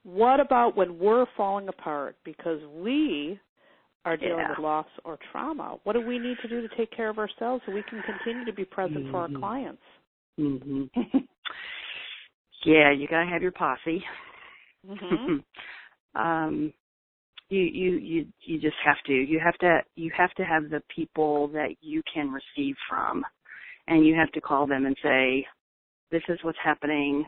[0.02, 3.40] What about when we're falling apart because we
[4.04, 4.50] are dealing yeah.
[4.50, 5.76] with loss or trauma?
[5.84, 8.44] What do we need to do to take care of ourselves so we can continue
[8.44, 9.10] to be present mm-hmm.
[9.10, 9.82] for our clients?
[10.38, 10.84] Mm-hmm.
[12.64, 14.02] yeah, you got to have your posse.
[14.86, 15.36] Mm-hmm.
[16.20, 16.72] um,
[17.48, 20.82] you you you you just have to you have to you have to have the
[20.94, 23.24] people that you can receive from
[23.86, 25.46] and you have to call them and say
[26.10, 27.24] this is what's happening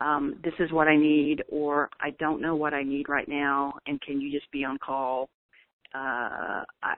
[0.00, 3.72] um this is what i need or i don't know what i need right now
[3.86, 5.28] and can you just be on call
[5.94, 6.94] uh I,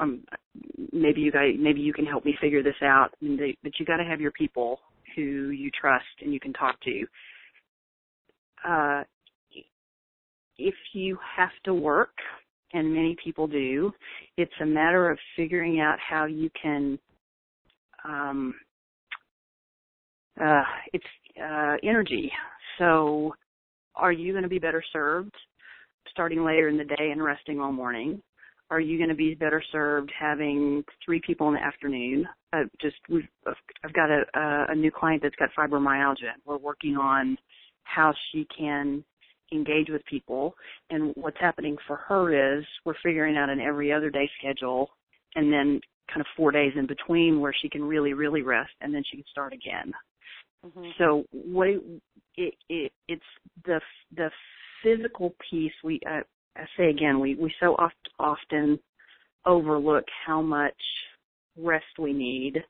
[0.00, 0.22] um
[0.92, 3.96] maybe you guys maybe you can help me figure this out they, but you got
[3.96, 4.80] to have your people
[5.14, 7.06] who you trust and you can talk to
[8.68, 9.02] uh
[10.58, 12.14] if you have to work,
[12.72, 13.92] and many people do,
[14.36, 16.98] it's a matter of figuring out how you can.
[18.04, 18.54] Um,
[20.40, 21.04] uh, it's
[21.42, 22.30] uh, energy.
[22.78, 23.34] So,
[23.94, 25.34] are you going to be better served
[26.10, 28.20] starting later in the day and resting all morning?
[28.70, 32.26] Are you going to be better served having three people in the afternoon?
[32.52, 36.32] Uh, just we've I've got a, a new client that's got fibromyalgia.
[36.44, 37.38] We're working on
[37.84, 39.04] how she can
[39.52, 40.54] engage with people.
[40.90, 44.90] And what's happening for her is we're figuring out an every other day schedule
[45.34, 48.94] and then kind of four days in between where she can really, really rest and
[48.94, 49.92] then she can start again.
[50.64, 50.88] Mm-hmm.
[50.98, 51.82] So what it,
[52.36, 53.22] it, it, it's
[53.64, 53.80] the
[54.16, 54.30] the
[54.82, 55.72] physical piece.
[55.84, 56.20] We uh,
[56.56, 58.78] I say again, we we so oft, often
[59.44, 60.74] overlook how much
[61.56, 62.62] rest we need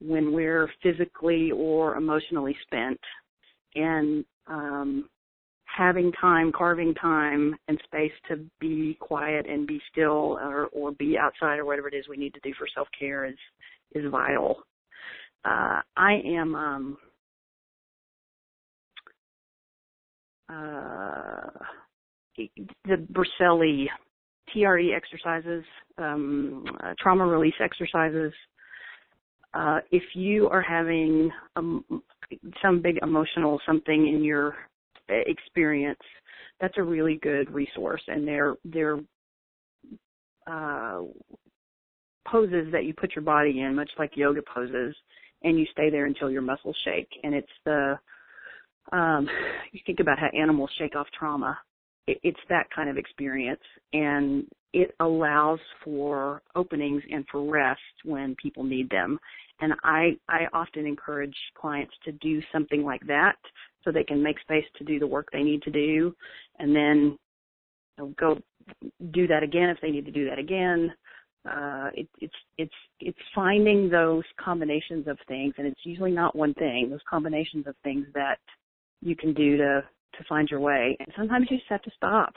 [0.00, 3.00] when we're physically or emotionally spent,
[3.74, 5.08] and um,
[5.64, 11.16] having time, carving time and space to be quiet and be still or, or be
[11.18, 13.36] outside or whatever it is we need to do for self care is
[13.94, 14.56] is vital.
[15.44, 16.96] Uh, I am um,
[20.48, 21.50] uh,
[22.36, 23.86] the Berceli
[24.52, 25.64] TRE exercises,
[25.98, 28.32] um, uh, trauma release exercises.
[29.54, 31.84] Uh, if you are having um,
[32.62, 34.54] some big emotional something in your
[35.08, 36.00] experience,
[36.60, 38.02] that's a really good resource.
[38.08, 38.98] And they're they're
[40.46, 41.02] uh,
[42.26, 44.94] poses that you put your body in, much like yoga poses,
[45.42, 47.08] and you stay there until your muscles shake.
[47.22, 47.98] And it's the
[48.90, 49.28] um,
[49.72, 51.58] you think about how animals shake off trauma.
[52.06, 53.60] It, it's that kind of experience,
[53.92, 59.18] and it allows for openings and for rest when people need them.
[59.60, 63.36] And I I often encourage clients to do something like that
[63.84, 66.14] so they can make space to do the work they need to do
[66.58, 67.18] and then
[67.98, 68.38] you know, go
[69.10, 70.92] do that again if they need to do that again.
[71.44, 76.54] Uh, it, it's it's it's finding those combinations of things, and it's usually not one
[76.54, 76.88] thing.
[76.88, 78.38] Those combinations of things that
[79.00, 79.82] you can do to
[80.18, 80.96] to find your way.
[80.98, 82.34] And sometimes you just have to stop.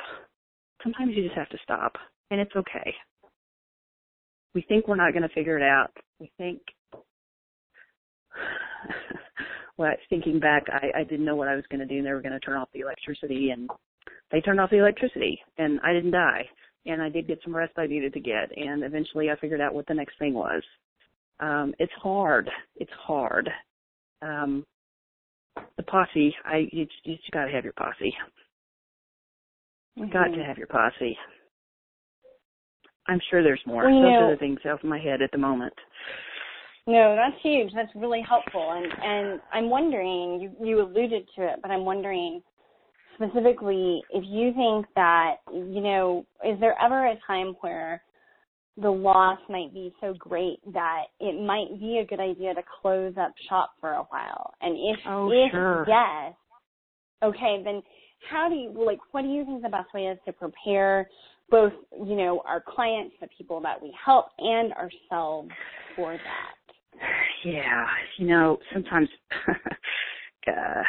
[0.84, 1.96] Sometimes you just have to stop,
[2.32, 2.94] and it's okay.
[4.54, 5.92] We think we're not going to figure it out.
[6.20, 6.62] We think.
[9.78, 12.14] well, thinking back, I, I didn't know what I was going to do, and they
[12.14, 13.70] were going to turn off the electricity, and
[14.32, 16.48] they turned off the electricity, and I didn't die.
[16.86, 19.74] And I did get some rest I needed to get, and eventually I figured out
[19.74, 20.62] what the next thing was.
[21.40, 22.50] Um, it's hard.
[22.76, 23.50] It's hard.
[24.22, 24.66] Um,
[25.78, 28.14] the posse, I you, you got to have your posse.
[29.98, 30.12] Mm-hmm.
[30.12, 31.18] Got to have your posse.
[33.08, 33.84] I'm sure there's more.
[33.84, 35.74] Well, Those know, are the things off my head at the moment.
[36.88, 37.72] No, that's huge.
[37.74, 38.72] That's really helpful.
[38.74, 42.42] And and I'm wondering, you you alluded to it, but I'm wondering
[43.16, 48.04] specifically if you think that, you know, is there ever a time where
[48.78, 53.14] the loss might be so great that it might be a good idea to close
[53.20, 54.54] up shop for a while?
[54.62, 55.86] And if oh, if sure.
[55.88, 56.34] yes,
[57.24, 57.82] okay, then
[58.30, 61.08] how do you like what do you think the best way is to prepare
[61.50, 65.52] both, you know, our clients, the people that we help and ourselves
[65.96, 67.02] for that?
[67.44, 67.86] Yeah,
[68.18, 69.08] you know, sometimes
[70.48, 70.84] uh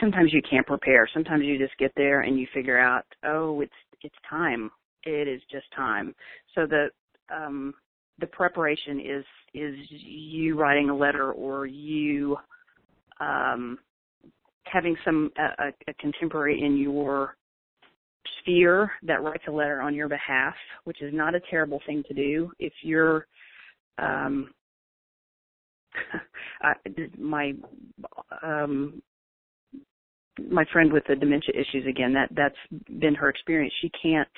[0.00, 1.08] sometimes you can't prepare.
[1.12, 3.72] Sometimes you just get there and you figure out, oh, it's
[4.02, 4.70] it's time.
[5.04, 6.14] It is just time.
[6.54, 6.88] So the
[7.32, 7.74] um
[8.18, 12.36] the preparation is is you writing a letter or you
[13.20, 13.78] um
[14.64, 17.36] having some a, a contemporary in your
[18.40, 20.54] sphere that writes a letter on your behalf,
[20.84, 22.50] which is not a terrible thing to do.
[22.58, 23.26] If you're
[23.98, 24.50] um
[26.62, 26.72] I,
[27.18, 27.54] my
[28.42, 29.00] um
[30.50, 34.28] my friend with the dementia issues again that that's been her experience she can't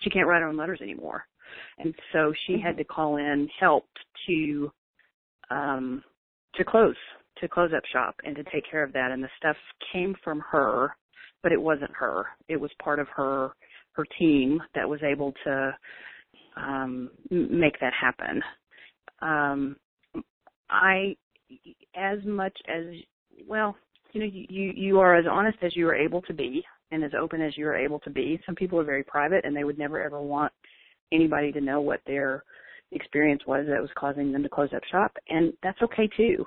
[0.00, 1.26] she can't write her own letters anymore
[1.78, 3.86] and so she had to call in help
[4.26, 4.70] to
[5.50, 6.02] um
[6.54, 6.96] to close
[7.38, 9.10] to close up shop and to take care of that.
[9.10, 9.56] And the stuff
[9.92, 10.94] came from her
[11.44, 12.24] but it wasn't her.
[12.48, 13.50] It was part of her
[13.92, 15.76] her team that was able to
[16.56, 18.42] um make that happen.
[19.20, 19.76] Um
[20.70, 21.14] i
[21.94, 22.84] as much as
[23.46, 23.76] well
[24.12, 27.12] you know you you are as honest as you are able to be and as
[27.20, 28.40] open as you are able to be.
[28.46, 30.52] Some people are very private and they would never ever want
[31.14, 32.44] anybody to know what their
[32.92, 36.44] experience was that was causing them to close up shop and that's okay too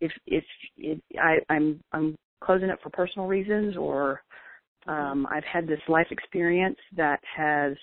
[0.00, 0.44] if if,
[0.76, 4.22] if i i'm i'm closing up for personal reasons or
[4.86, 7.74] um i've had this life experience that has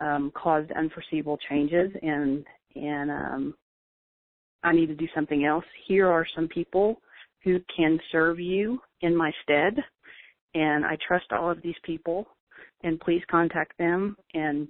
[0.00, 2.44] um caused unforeseeable changes and
[2.76, 3.54] and um
[4.62, 6.98] i need to do something else here are some people
[7.44, 9.74] who can serve you in my stead.
[10.54, 12.26] And I trust all of these people.
[12.82, 14.68] And please contact them and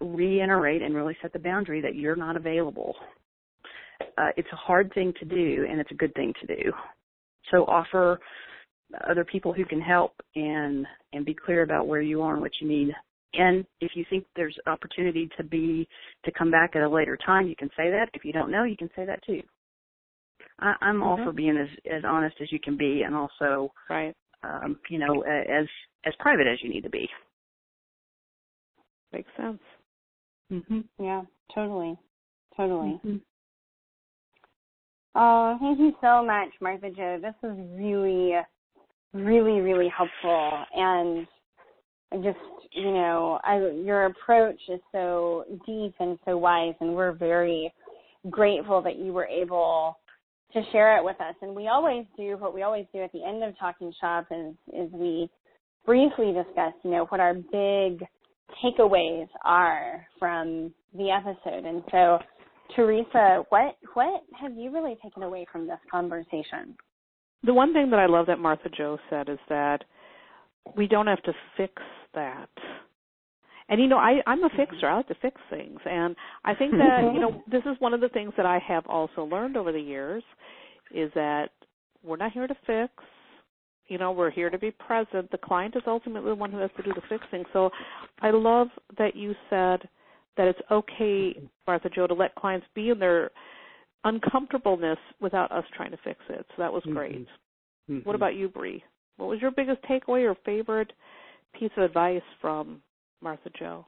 [0.00, 2.94] reiterate and really set the boundary that you're not available.
[4.16, 6.72] Uh, it's a hard thing to do, and it's a good thing to do.
[7.50, 8.20] So offer
[9.08, 12.52] other people who can help and and be clear about where you are and what
[12.60, 12.94] you need.
[13.34, 15.86] And if you think there's opportunity to be
[16.24, 18.08] to come back at a later time, you can say that.
[18.14, 19.42] If you don't know, you can say that too.
[20.60, 21.02] I, I'm mm-hmm.
[21.02, 24.98] all for being as as honest as you can be, and also, right, um, you
[24.98, 25.66] know, as
[26.06, 27.08] as private as you need to be.
[29.12, 29.60] Makes sense.
[30.52, 30.84] Mhm.
[30.98, 31.22] Yeah,
[31.54, 31.96] totally,
[32.56, 33.00] totally.
[33.04, 33.16] Mm-hmm.
[35.14, 37.18] Oh, thank you so much, Martha Jo.
[37.20, 38.34] This was really,
[39.12, 41.26] really, really helpful, and
[42.12, 42.38] I just,
[42.72, 47.72] you know, I, your approach is so deep and so wise, and we're very
[48.30, 49.98] grateful that you were able
[50.52, 51.34] to share it with us.
[51.42, 54.54] And we always do what we always do at the end of Talking Shop is
[54.72, 55.28] is we
[55.84, 58.06] briefly discuss, you know, what our big
[58.62, 61.64] takeaways are from the episode.
[61.64, 62.18] And so,
[62.74, 66.76] Theresa, what what have you really taken away from this conversation?
[67.44, 69.84] The one thing that I love that Martha Jo said is that
[70.76, 71.74] we don't have to fix
[72.14, 72.48] that.
[73.68, 74.88] And you know, I I'm a fixer.
[74.88, 77.14] I like to fix things, and I think that mm-hmm.
[77.14, 79.80] you know this is one of the things that I have also learned over the
[79.80, 80.22] years
[80.94, 81.50] is that
[82.02, 82.92] we're not here to fix.
[83.88, 85.30] You know, we're here to be present.
[85.30, 87.44] The client is ultimately the one who has to do the fixing.
[87.52, 87.70] So,
[88.20, 88.68] I love
[88.98, 89.88] that you said
[90.36, 91.36] that it's okay,
[91.66, 93.30] Martha Jo, to let clients be in their
[94.04, 96.46] uncomfortableness without us trying to fix it.
[96.48, 97.26] So that was great.
[97.90, 97.98] Mm-hmm.
[98.06, 98.82] What about you, Bree?
[99.16, 100.92] What was your biggest takeaway or favorite
[101.58, 102.80] piece of advice from
[103.20, 103.84] Martha Jo?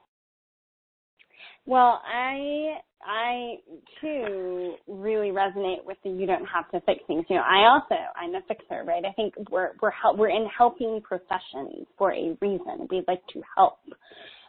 [1.67, 3.57] Well, I I
[4.01, 7.25] too really resonate with the you don't have to fix things.
[7.29, 9.05] You know, I also I'm a fixer, right?
[9.05, 12.87] I think we're we're help, we're in helping professions for a reason.
[12.91, 13.79] We like to help.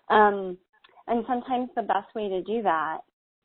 [0.09, 0.57] Um,
[1.07, 2.99] and sometimes the best way to do that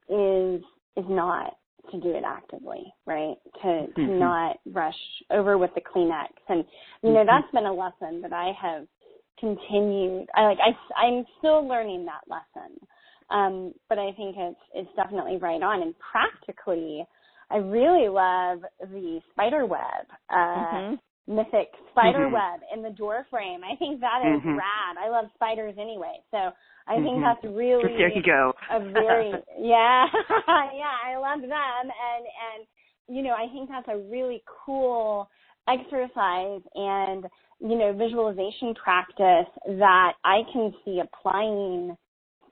[0.08, 0.62] is
[0.96, 1.56] is not
[1.92, 3.36] to do it actively, right?
[3.62, 4.06] To mm-hmm.
[4.06, 4.94] to not rush
[5.30, 6.28] over with the Kleenex.
[6.48, 6.64] And
[7.02, 7.26] you know, mm-hmm.
[7.26, 8.86] that's been a lesson that I have
[9.38, 10.28] continued.
[10.34, 12.76] I like I I'm still learning that lesson.
[13.30, 15.82] Um, but I think it's it's definitely right on.
[15.82, 17.04] And practically,
[17.50, 20.06] I really love the spider web.
[20.30, 20.94] Uh, mm-hmm
[21.28, 22.34] mythic spider mm-hmm.
[22.34, 23.60] web in the door frame.
[23.64, 24.56] I think that is mm-hmm.
[24.56, 24.96] rad.
[24.98, 26.50] I love spiders anyway, so
[26.86, 27.22] I think mm-hmm.
[27.22, 28.52] that's really there you go.
[28.70, 30.06] a very yeah
[30.46, 32.66] yeah I love them and and
[33.08, 35.28] you know I think that's a really cool
[35.68, 37.26] exercise and
[37.60, 41.96] you know visualization practice that I can see applying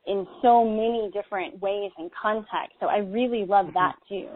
[0.07, 2.77] in so many different ways and contexts.
[2.81, 3.75] So I really love mm-hmm.
[3.75, 4.29] that too.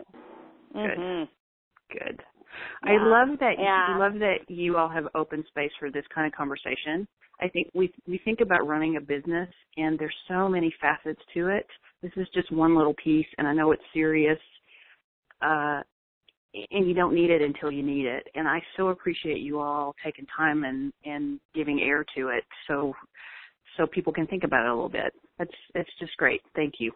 [0.73, 0.99] Good.
[0.99, 1.25] Mm-hmm.
[1.93, 2.21] Good.
[2.85, 2.93] Yeah.
[2.93, 3.87] I love that yeah.
[3.91, 7.07] I love that you all have open space for this kind of conversation.
[7.41, 11.49] I think we we think about running a business and there's so many facets to
[11.49, 11.67] it.
[12.03, 14.39] This is just one little piece and I know it's serious.
[15.41, 15.83] Uh
[16.71, 18.27] and you don't need it until you need it.
[18.35, 22.93] And I so appreciate you all taking time and and giving air to it so
[23.79, 25.15] so people can think about it a little bit.
[25.39, 26.43] That's it's just great.
[26.55, 26.93] Thank you.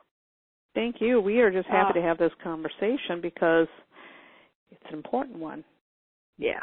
[0.75, 1.21] Thank you.
[1.21, 3.69] We are just happy uh, to have this conversation because
[4.71, 5.65] it's an important one.
[6.39, 6.61] Yeah.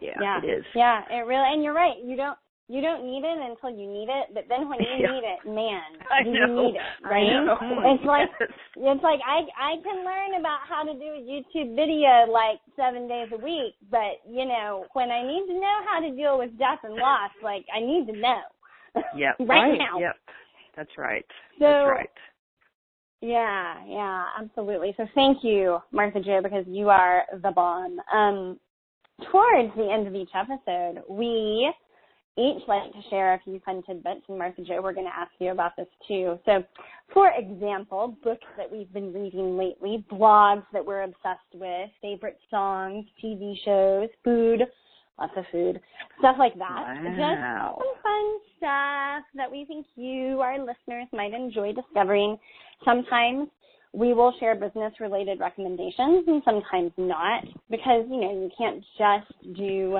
[0.00, 0.38] Yeah, yeah.
[0.42, 0.64] it is.
[0.74, 1.96] Yeah, it really and you're right.
[2.04, 2.38] You don't
[2.68, 5.10] you don't need it until you need it, but then when you yeah.
[5.10, 6.46] need it, man, I do know.
[6.46, 7.26] you need it, right?
[7.96, 8.28] It's like
[8.76, 13.08] it's like I I can learn about how to do a YouTube video like seven
[13.08, 16.56] days a week, but you know when I need to know how to deal with
[16.58, 18.44] death and loss, like I need to know.
[19.16, 19.36] Yep.
[19.40, 19.98] right, right, now.
[19.98, 20.14] Yep.
[20.76, 21.24] That's right.
[21.58, 22.10] So, That's right.
[23.20, 24.94] Yeah, yeah, absolutely.
[24.96, 27.98] So thank you, Martha Jo, because you are the bomb.
[28.12, 28.60] Um,
[29.30, 31.72] towards the end of each episode, we
[32.38, 35.32] each like to share a few fun tidbits, and Martha Jo, we're going to ask
[35.40, 36.38] you about this too.
[36.46, 36.62] So,
[37.12, 43.06] for example, books that we've been reading lately, blogs that we're obsessed with, favorite songs,
[43.22, 44.62] TV shows, food,
[45.18, 45.80] lots of food,
[46.18, 47.00] stuff like that.
[47.18, 47.78] Wow.
[47.78, 52.38] Just some fun stuff that we think you, our listeners, might enjoy discovering.
[52.84, 53.48] Sometimes
[53.92, 59.56] we will share business related recommendations and sometimes not because, you know, you can't just
[59.56, 59.98] do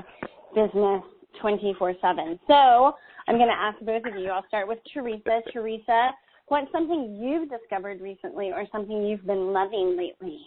[0.54, 1.02] business
[1.40, 2.38] 24 7.
[2.46, 2.92] So
[3.26, 4.30] I'm going to ask both of you.
[4.30, 5.40] I'll start with Theresa.
[5.52, 6.10] Theresa,
[6.48, 10.40] what's something you've discovered recently or something you've been loving lately?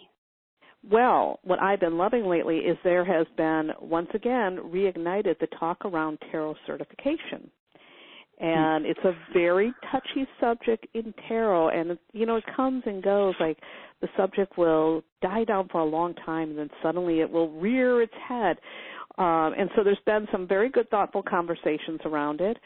[0.90, 5.84] Well, what I've been loving lately is there has been once again reignited the talk
[5.84, 7.50] around tarot certification.
[8.40, 13.34] And it's a very touchy subject in tarot and you know it comes and goes
[13.38, 13.56] like
[14.00, 18.02] the subject will die down for a long time and then suddenly it will rear
[18.02, 18.56] its head.
[19.18, 22.56] Um, and so there's been some very good thoughtful conversations around it.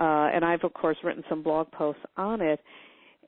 [0.00, 2.60] Uh, and I've of course written some blog posts on it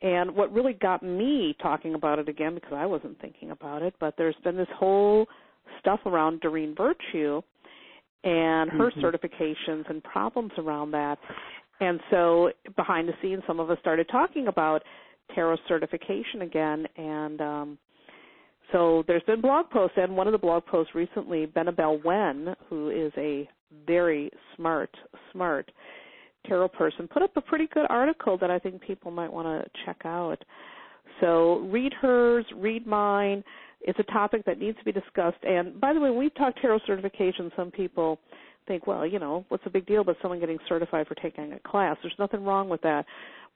[0.03, 3.95] and what really got me talking about it again, because I wasn't thinking about it,
[4.01, 5.27] but there's been this whole
[5.79, 7.41] stuff around Doreen Virtue
[8.25, 9.01] and her mm-hmm.
[9.01, 11.19] certifications and problems around that.
[11.81, 14.83] And so behind the scenes, some of us started talking about
[15.35, 16.87] tarot certification again.
[16.97, 17.79] And um,
[18.73, 22.91] so there's been blog posts, and one of the blog posts recently, Benebell Wen, who
[22.91, 23.49] is a
[23.87, 24.91] very smart,
[25.33, 25.71] smart
[26.47, 29.71] tarot person put up a pretty good article that I think people might want to
[29.85, 30.39] check out.
[31.21, 33.45] So read hers, read mine.
[33.81, 35.43] It's a topic that needs to be discussed.
[35.43, 38.19] And by the way, when we talk tarot certification, some people
[38.67, 41.59] think, well, you know, what's the big deal about someone getting certified for taking a
[41.69, 41.97] class?
[42.03, 43.05] There's nothing wrong with that.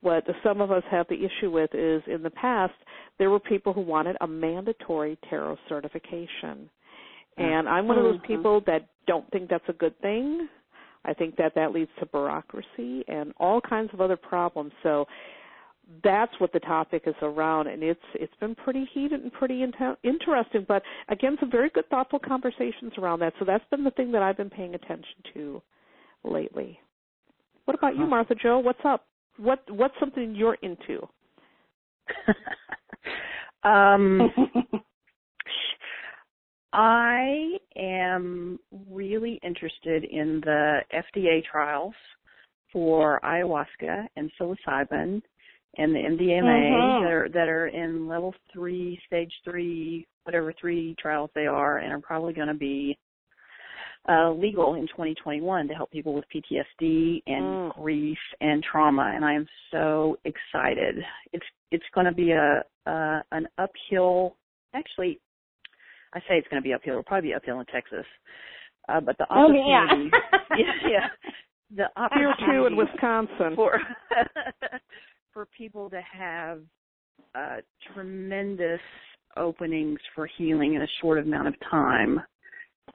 [0.01, 2.74] What some of us have the issue with is in the past,
[3.18, 6.68] there were people who wanted a mandatory tarot certification.
[7.39, 8.26] And I'm one of those mm-hmm.
[8.26, 10.49] people that don't think that's a good thing.
[11.07, 14.72] I think that that leads to bureaucracy and all kinds of other problems.
[14.82, 15.07] So
[16.02, 19.72] that's what the topic is around, and it's it's been pretty heated and pretty in-
[20.02, 20.64] interesting.
[20.66, 23.34] But again, some very good, thoughtful conversations around that.
[23.38, 25.62] So that's been the thing that I've been paying attention to
[26.24, 26.80] lately.
[27.66, 28.59] What about you, Martha Jo?
[28.59, 29.07] What's up?
[29.38, 31.07] What what's something you're into?
[33.68, 34.30] um,
[36.77, 38.59] I am
[38.91, 41.95] really interested in the FDA trials
[42.70, 45.22] for ayahuasca and psilocybin
[45.79, 47.05] and the MDMA mm-hmm.
[47.05, 51.93] that are that are in level three, stage three, whatever three trials they are, and
[51.93, 52.99] are probably going to be
[54.07, 57.74] uh, legal in 2021 to help people with PTSD and mm.
[57.74, 59.12] grief and trauma.
[59.14, 60.97] And I am so excited.
[61.33, 64.37] It's it's going to be a uh, an uphill.
[64.74, 65.18] Actually,
[66.16, 66.94] I say it's going to be uphill.
[66.94, 68.06] It'll probably be uphill in Texas.
[68.88, 70.18] Uh, but the opportunity, oh,
[70.56, 70.56] yeah.
[70.56, 71.08] yeah, yeah,
[71.74, 73.54] the Here too in Wisconsin.
[73.54, 73.78] for
[75.32, 76.60] for people to have
[77.34, 77.56] uh,
[77.92, 78.80] tremendous
[79.36, 82.20] openings for healing in a short amount of time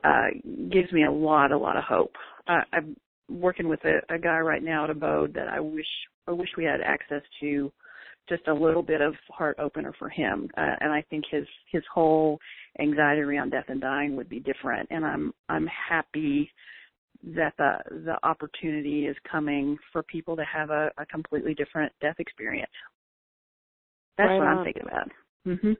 [0.03, 0.28] uh,
[0.72, 2.13] gives me a lot, a lot of hope.
[2.47, 2.95] Uh, I'm
[3.30, 5.86] working with a, a guy right now at Abode that I wish
[6.28, 7.72] I wish we had access to
[8.30, 11.84] just a little bit of heart opener for him, uh, and I think his his
[11.93, 12.39] whole
[12.80, 14.88] anxiety around death and dying would be different.
[14.91, 16.51] And I'm I'm happy
[17.36, 22.15] that the the opportunity is coming for people to have a, a completely different death
[22.19, 22.72] experience.
[24.17, 24.57] That's Right what on.
[24.59, 25.07] I'm thinking about.
[25.43, 25.74] hmm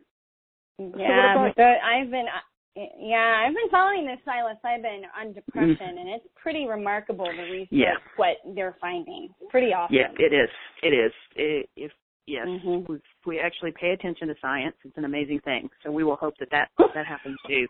[1.00, 2.26] Yeah, about- so I've been
[2.76, 7.68] yeah, I've been following this psilocybin on depression, and it's pretty remarkable the research.
[7.72, 7.96] Yeah.
[8.16, 9.28] what they're finding.
[9.50, 9.94] Pretty awesome.
[9.94, 10.50] Yeah, it is.
[10.82, 11.12] It is.
[11.36, 11.92] It, if
[12.28, 12.90] yes, Mhm.
[12.96, 15.70] if we actually pay attention to science, it's an amazing thing.
[15.84, 17.68] So we will hope that that that happens too.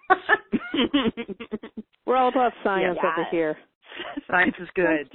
[2.05, 3.09] We're all about science Yeah.
[3.11, 3.57] over here.
[4.27, 5.09] science is good.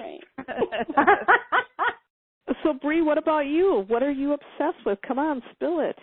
[0.47, 1.31] That's.
[2.63, 3.85] So Bree, what about you?
[3.89, 4.99] What are you obsessed with?
[5.07, 5.99] Come on, spill it.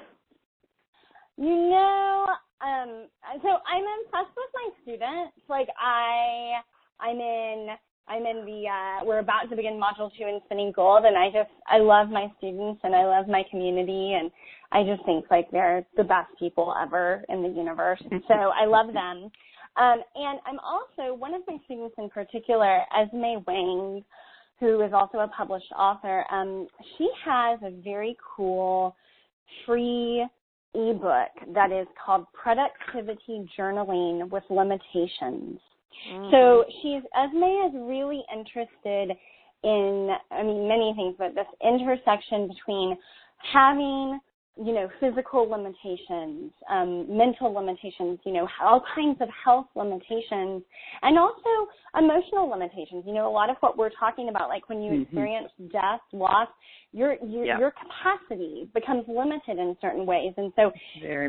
[1.38, 2.27] You know,
[2.61, 3.07] um,
[3.41, 5.38] so I'm impressed with my students.
[5.49, 6.61] Like I,
[6.99, 7.69] I'm in,
[8.07, 11.27] I'm in the, uh, we're about to begin module two in spinning gold and I
[11.27, 14.29] just, I love my students and I love my community and
[14.71, 18.01] I just think like they're the best people ever in the universe.
[18.27, 19.29] So I love them.
[19.75, 24.03] Um, and I'm also, one of my students in particular, Esme Wang,
[24.59, 28.95] who is also a published author, um, she has a very cool
[29.65, 30.25] free
[30.75, 35.59] ebook that is called Productivity Journaling with Limitations.
[36.11, 36.31] Mm-hmm.
[36.31, 39.15] So she's Esme is really interested
[39.63, 42.97] in I mean many things, but this intersection between
[43.51, 44.19] having
[44.55, 50.61] you know physical limitations, um, mental limitations, you know all kinds of health limitations,
[51.01, 51.49] and also
[51.97, 53.03] emotional limitations.
[53.07, 55.01] You know a lot of what we're talking about, like when you Mhm.
[55.03, 56.49] experience death, loss,
[56.91, 57.57] your your, Yeah.
[57.57, 60.71] your capacity becomes limited in certain ways, and so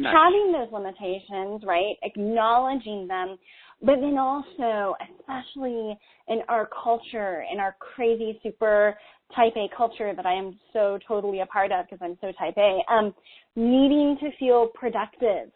[0.04, 1.96] having those limitations, right?
[2.02, 3.38] Acknowledging them,
[3.82, 5.96] but then also, especially
[6.28, 8.96] in our culture, in our crazy super
[9.34, 12.54] type A culture that I am so totally a part of because I'm so type
[12.56, 13.14] A, um,
[13.56, 15.50] needing to feel productive,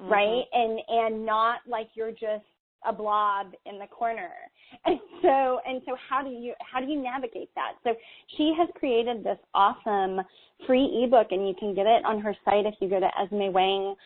[0.00, 0.12] Mm-hmm.
[0.12, 0.44] right?
[0.52, 2.44] And and not like you're just
[2.86, 4.30] a blob in the corner.
[4.86, 7.72] And so and so how do you how do you navigate that?
[7.84, 7.90] So
[8.36, 10.20] she has created this awesome
[10.66, 13.96] free ebook and you can get it on her site if you go to esmewang.com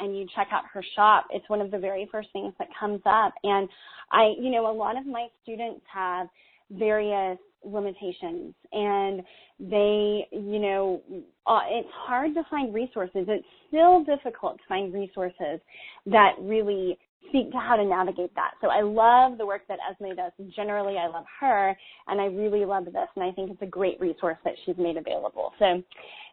[0.00, 1.26] and you check out her shop.
[1.30, 3.34] It's one of the very first things that comes up.
[3.42, 3.68] And
[4.10, 6.28] I, you know, a lot of my students have
[6.70, 9.22] various limitations and
[9.58, 11.00] they, you know,
[11.46, 13.26] uh, it's hard to find resources.
[13.28, 15.60] It's still difficult to find resources
[16.06, 16.98] that really
[17.28, 18.52] speak to how to navigate that.
[18.60, 20.32] So I love the work that Esme does.
[20.54, 21.76] Generally, I love her,
[22.08, 24.96] and I really love this, and I think it's a great resource that she's made
[24.96, 25.52] available.
[25.58, 25.82] So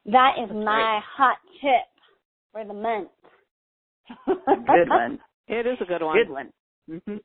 [0.07, 1.87] that is That's my hot tip
[2.51, 3.09] for the month.
[4.27, 5.19] Good one.
[5.47, 6.17] It is a good one.
[6.17, 6.49] Good one.
[6.87, 7.17] hmm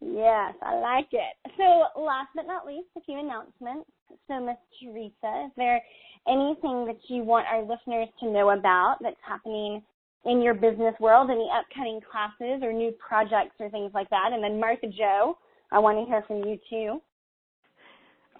[0.00, 1.50] Yes, I like it.
[1.56, 3.90] So last but not least, a few announcements.
[4.28, 5.82] So Miss Theresa, is there
[6.28, 9.82] anything that you want our listeners to know about that's happening
[10.28, 14.30] in your business world, any upcoming classes or new projects or things like that?
[14.32, 15.38] And then Martha Jo,
[15.72, 17.00] I want to hear from you too.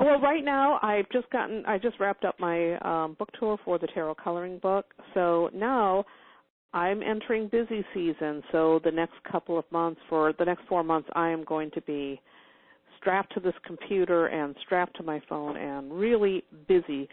[0.00, 3.78] Well, right now I've just gotten I just wrapped up my um book tour for
[3.78, 4.86] the tarot coloring book.
[5.14, 6.04] So now
[6.72, 8.42] I'm entering busy season.
[8.52, 11.80] So the next couple of months for the next 4 months I am going to
[11.80, 12.20] be
[12.98, 17.08] strapped to this computer and strapped to my phone and really busy.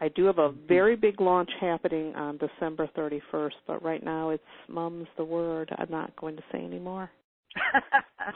[0.00, 0.66] I do have a mm-hmm.
[0.66, 5.74] very big launch happening on December 31st, but right now it's mum's the word.
[5.78, 7.10] I'm not going to say anymore.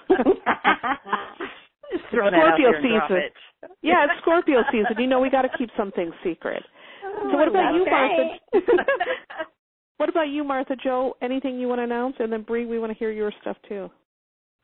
[1.92, 3.22] Just throw that out Scorpio there and drop season.
[3.22, 3.32] it.
[3.82, 4.96] Yeah, it's Scorpio season.
[4.98, 6.62] You know, we got to keep some things secret.
[7.04, 9.46] Oh, so what about you, Martha?
[9.96, 11.16] what about you, Martha Jo?
[11.22, 12.16] Anything you want to announce?
[12.18, 13.90] And then Bree, we want to hear your stuff too.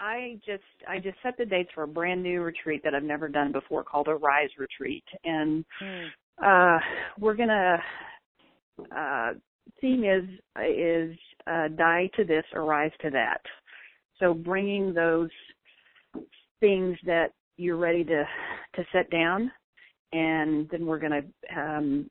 [0.01, 3.29] I just I just set the dates for a brand new retreat that I've never
[3.29, 6.07] done before called a Rise Retreat, and hmm.
[6.43, 6.79] Uh
[7.19, 7.77] we're gonna
[8.97, 9.33] uh
[9.81, 10.25] theme is
[10.67, 11.17] is
[11.47, 13.41] uh die to this or rise to that.
[14.21, 15.31] So bringing those
[16.61, 18.25] things that you're ready to
[18.77, 19.51] to set down,
[20.13, 21.23] and then we're gonna
[21.57, 22.11] um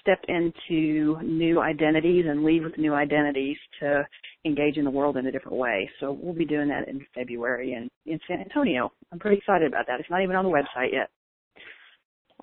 [0.00, 4.06] step into new identities and leave with new identities to
[4.44, 5.90] engage in the world in a different way.
[6.00, 8.92] So we'll be doing that in February in, in San Antonio.
[9.10, 10.00] I'm pretty excited about that.
[10.00, 11.10] It's not even on the website yet.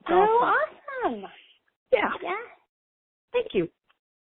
[0.10, 0.89] Oh, awesome.
[1.92, 2.10] Yeah.
[2.22, 2.32] Yeah.
[3.32, 3.68] Thank you.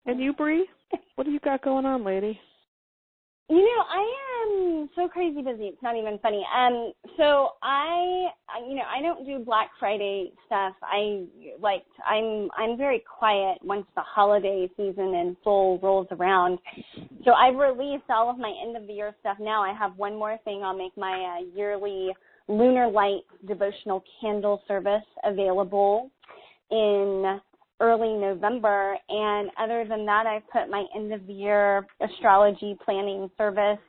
[0.05, 0.68] And you, Bree?
[1.16, 2.39] What do you got going on, lady?
[3.51, 5.66] You know, I am so crazy busy.
[5.66, 6.43] It's not even funny.
[6.55, 8.30] Um, so I,
[8.66, 10.74] you know, I don't do Black Friday stuff.
[10.82, 11.26] I
[11.59, 16.59] like, I'm, I'm very quiet once the holiday season in full rolls around.
[17.26, 19.62] So I've released all of my end of the year stuff now.
[19.62, 20.62] I have one more thing.
[20.64, 22.12] I'll make my uh, yearly
[22.47, 26.09] Lunar Light devotional candle service available
[26.72, 27.39] in
[27.80, 28.95] early November.
[29.09, 33.80] And other than that, I've put my end of the year astrology planning service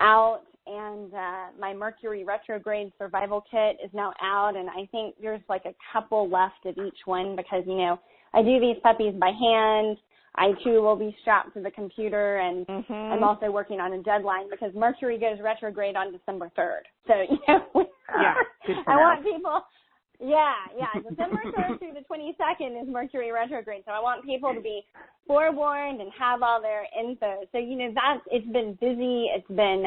[0.00, 5.40] out and uh, my Mercury retrograde survival kit is now out and I think there's
[5.48, 7.98] like a couple left of each one because, you know,
[8.32, 9.96] I do these puppies by hand.
[10.36, 12.92] I too will be strapped to the computer and mm-hmm.
[12.92, 16.82] I'm also working on a deadline because Mercury goes retrograde on December 3rd.
[17.06, 17.86] So, you know,
[18.20, 18.34] yeah,
[18.86, 19.62] I want people
[20.22, 21.00] yeah, yeah.
[21.10, 23.82] December 3rd through the 22nd is Mercury retrograde.
[23.84, 24.84] So I want people to be
[25.26, 27.40] forewarned and have all their info.
[27.52, 29.26] So, you know, that's, it's been busy.
[29.34, 29.86] It's been,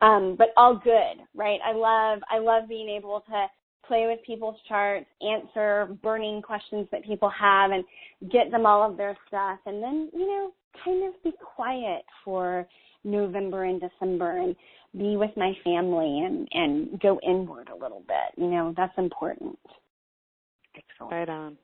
[0.00, 1.60] um, but all good, right?
[1.64, 3.46] I love, I love being able to
[3.86, 7.84] play with people's charts, answer burning questions that people have and
[8.30, 9.58] get them all of their stuff.
[9.64, 10.50] And then, you know,
[10.84, 12.66] kind of be quiet for
[13.04, 14.56] November and December and
[14.96, 18.42] be with my family and and go inward a little bit.
[18.42, 19.58] You know, that's important.
[20.76, 21.12] Excellent.
[21.12, 21.58] Right on.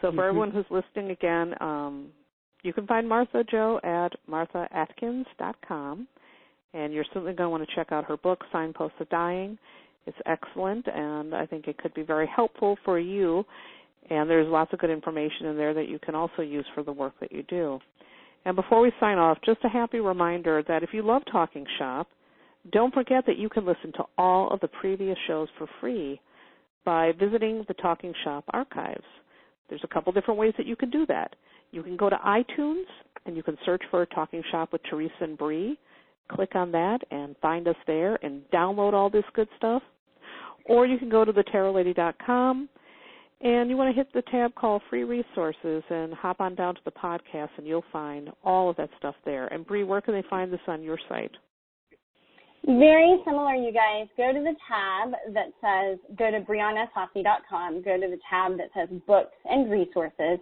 [0.00, 0.20] So for mm-hmm.
[0.20, 2.08] everyone who's listening again, um,
[2.62, 6.08] you can find Martha Jo at marthaatkins.com.
[6.72, 9.58] And you're certainly going to want to check out her book, Signposts of Dying.
[10.06, 13.44] It's excellent, and I think it could be very helpful for you.
[14.08, 16.92] And there's lots of good information in there that you can also use for the
[16.92, 17.80] work that you do.
[18.44, 22.08] And before we sign off, just a happy reminder that if you love Talking Shop,
[22.72, 26.20] don't forget that you can listen to all of the previous shows for free
[26.84, 29.04] by visiting the Talking Shop archives.
[29.68, 31.34] There's a couple different ways that you can do that.
[31.70, 32.84] You can go to iTunes
[33.26, 35.78] and you can search for Talking Shop with Theresa and Bree.
[36.30, 39.82] Click on that and find us there and download all this good stuff.
[40.66, 42.68] Or you can go to thetarotlady.com
[43.40, 46.80] and you want to hit the tab called Free Resources and hop on down to
[46.84, 49.46] the podcast and you'll find all of that stuff there.
[49.46, 51.32] And Bree, where can they find this on your site?
[52.66, 54.06] Very similar, you guys.
[54.16, 58.88] Go to the tab that says, go to BrianaSaussy.com, go to the tab that says
[59.06, 60.38] books and resources,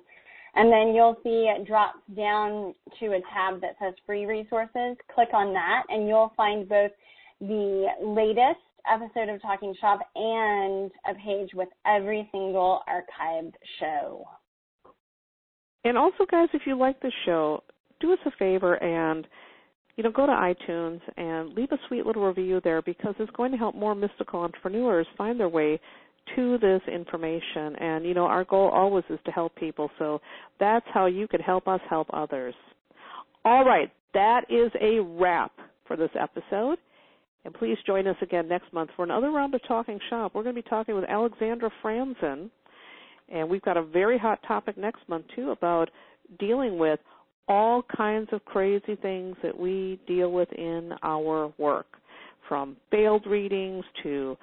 [0.55, 4.97] and then you'll see it drops down to a tab that says free resources.
[5.15, 6.91] Click on that, and you'll find both
[7.41, 8.61] the latest
[8.93, 14.25] episode of Talking Shop and a page with every single archived show.
[15.85, 17.63] And also, guys, if you like the show,
[18.01, 19.27] do us a favor and
[19.99, 23.51] you know, go to iTunes and leave a sweet little review there because it's going
[23.51, 25.81] to help more mystical entrepreneurs find their way
[26.37, 27.75] to this information.
[27.81, 29.91] And, you know, our goal always is to help people.
[29.99, 30.21] So
[30.61, 32.55] that's how you can help us help others.
[33.45, 35.51] All right, that is a wrap
[35.89, 36.79] for this episode.
[37.45, 40.31] And please join us again next month for another round of Talking Shop.
[40.33, 42.51] We're going to be talking with Alexandra Franzen.
[43.31, 45.91] And we've got a very hot topic next month, too, about
[46.39, 47.01] dealing with
[47.49, 51.87] all kinds of crazy things that we deal with in our work,
[52.49, 54.37] from failed readings to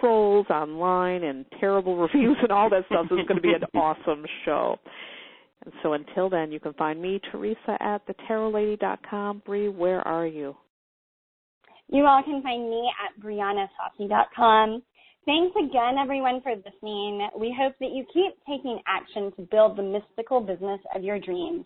[0.00, 3.06] trolls online and terrible reviews and all that stuff.
[3.10, 4.78] This is going to be an awesome show.
[5.64, 9.42] And so until then, you can find me, Theresa, at thetarotlady.com.
[9.46, 10.54] Bree, where are you?
[11.88, 14.82] You all can find me at BrianaSaussy.com.
[15.26, 17.28] Thanks again, everyone, for listening.
[17.38, 21.64] We hope that you keep taking action to build the mystical business of your dreams.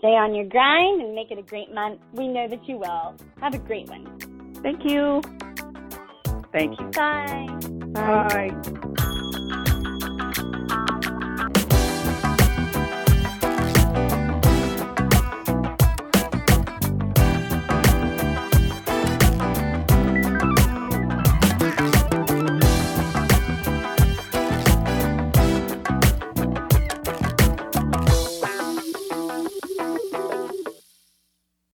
[0.00, 2.00] Stay on your grind and make it a great month.
[2.14, 3.14] We know that you will.
[3.42, 4.06] Have a great one.
[4.62, 5.20] Thank you.
[6.52, 6.86] Thank you.
[6.86, 7.46] Bye.
[7.92, 8.48] Bye.
[8.50, 9.06] Bye.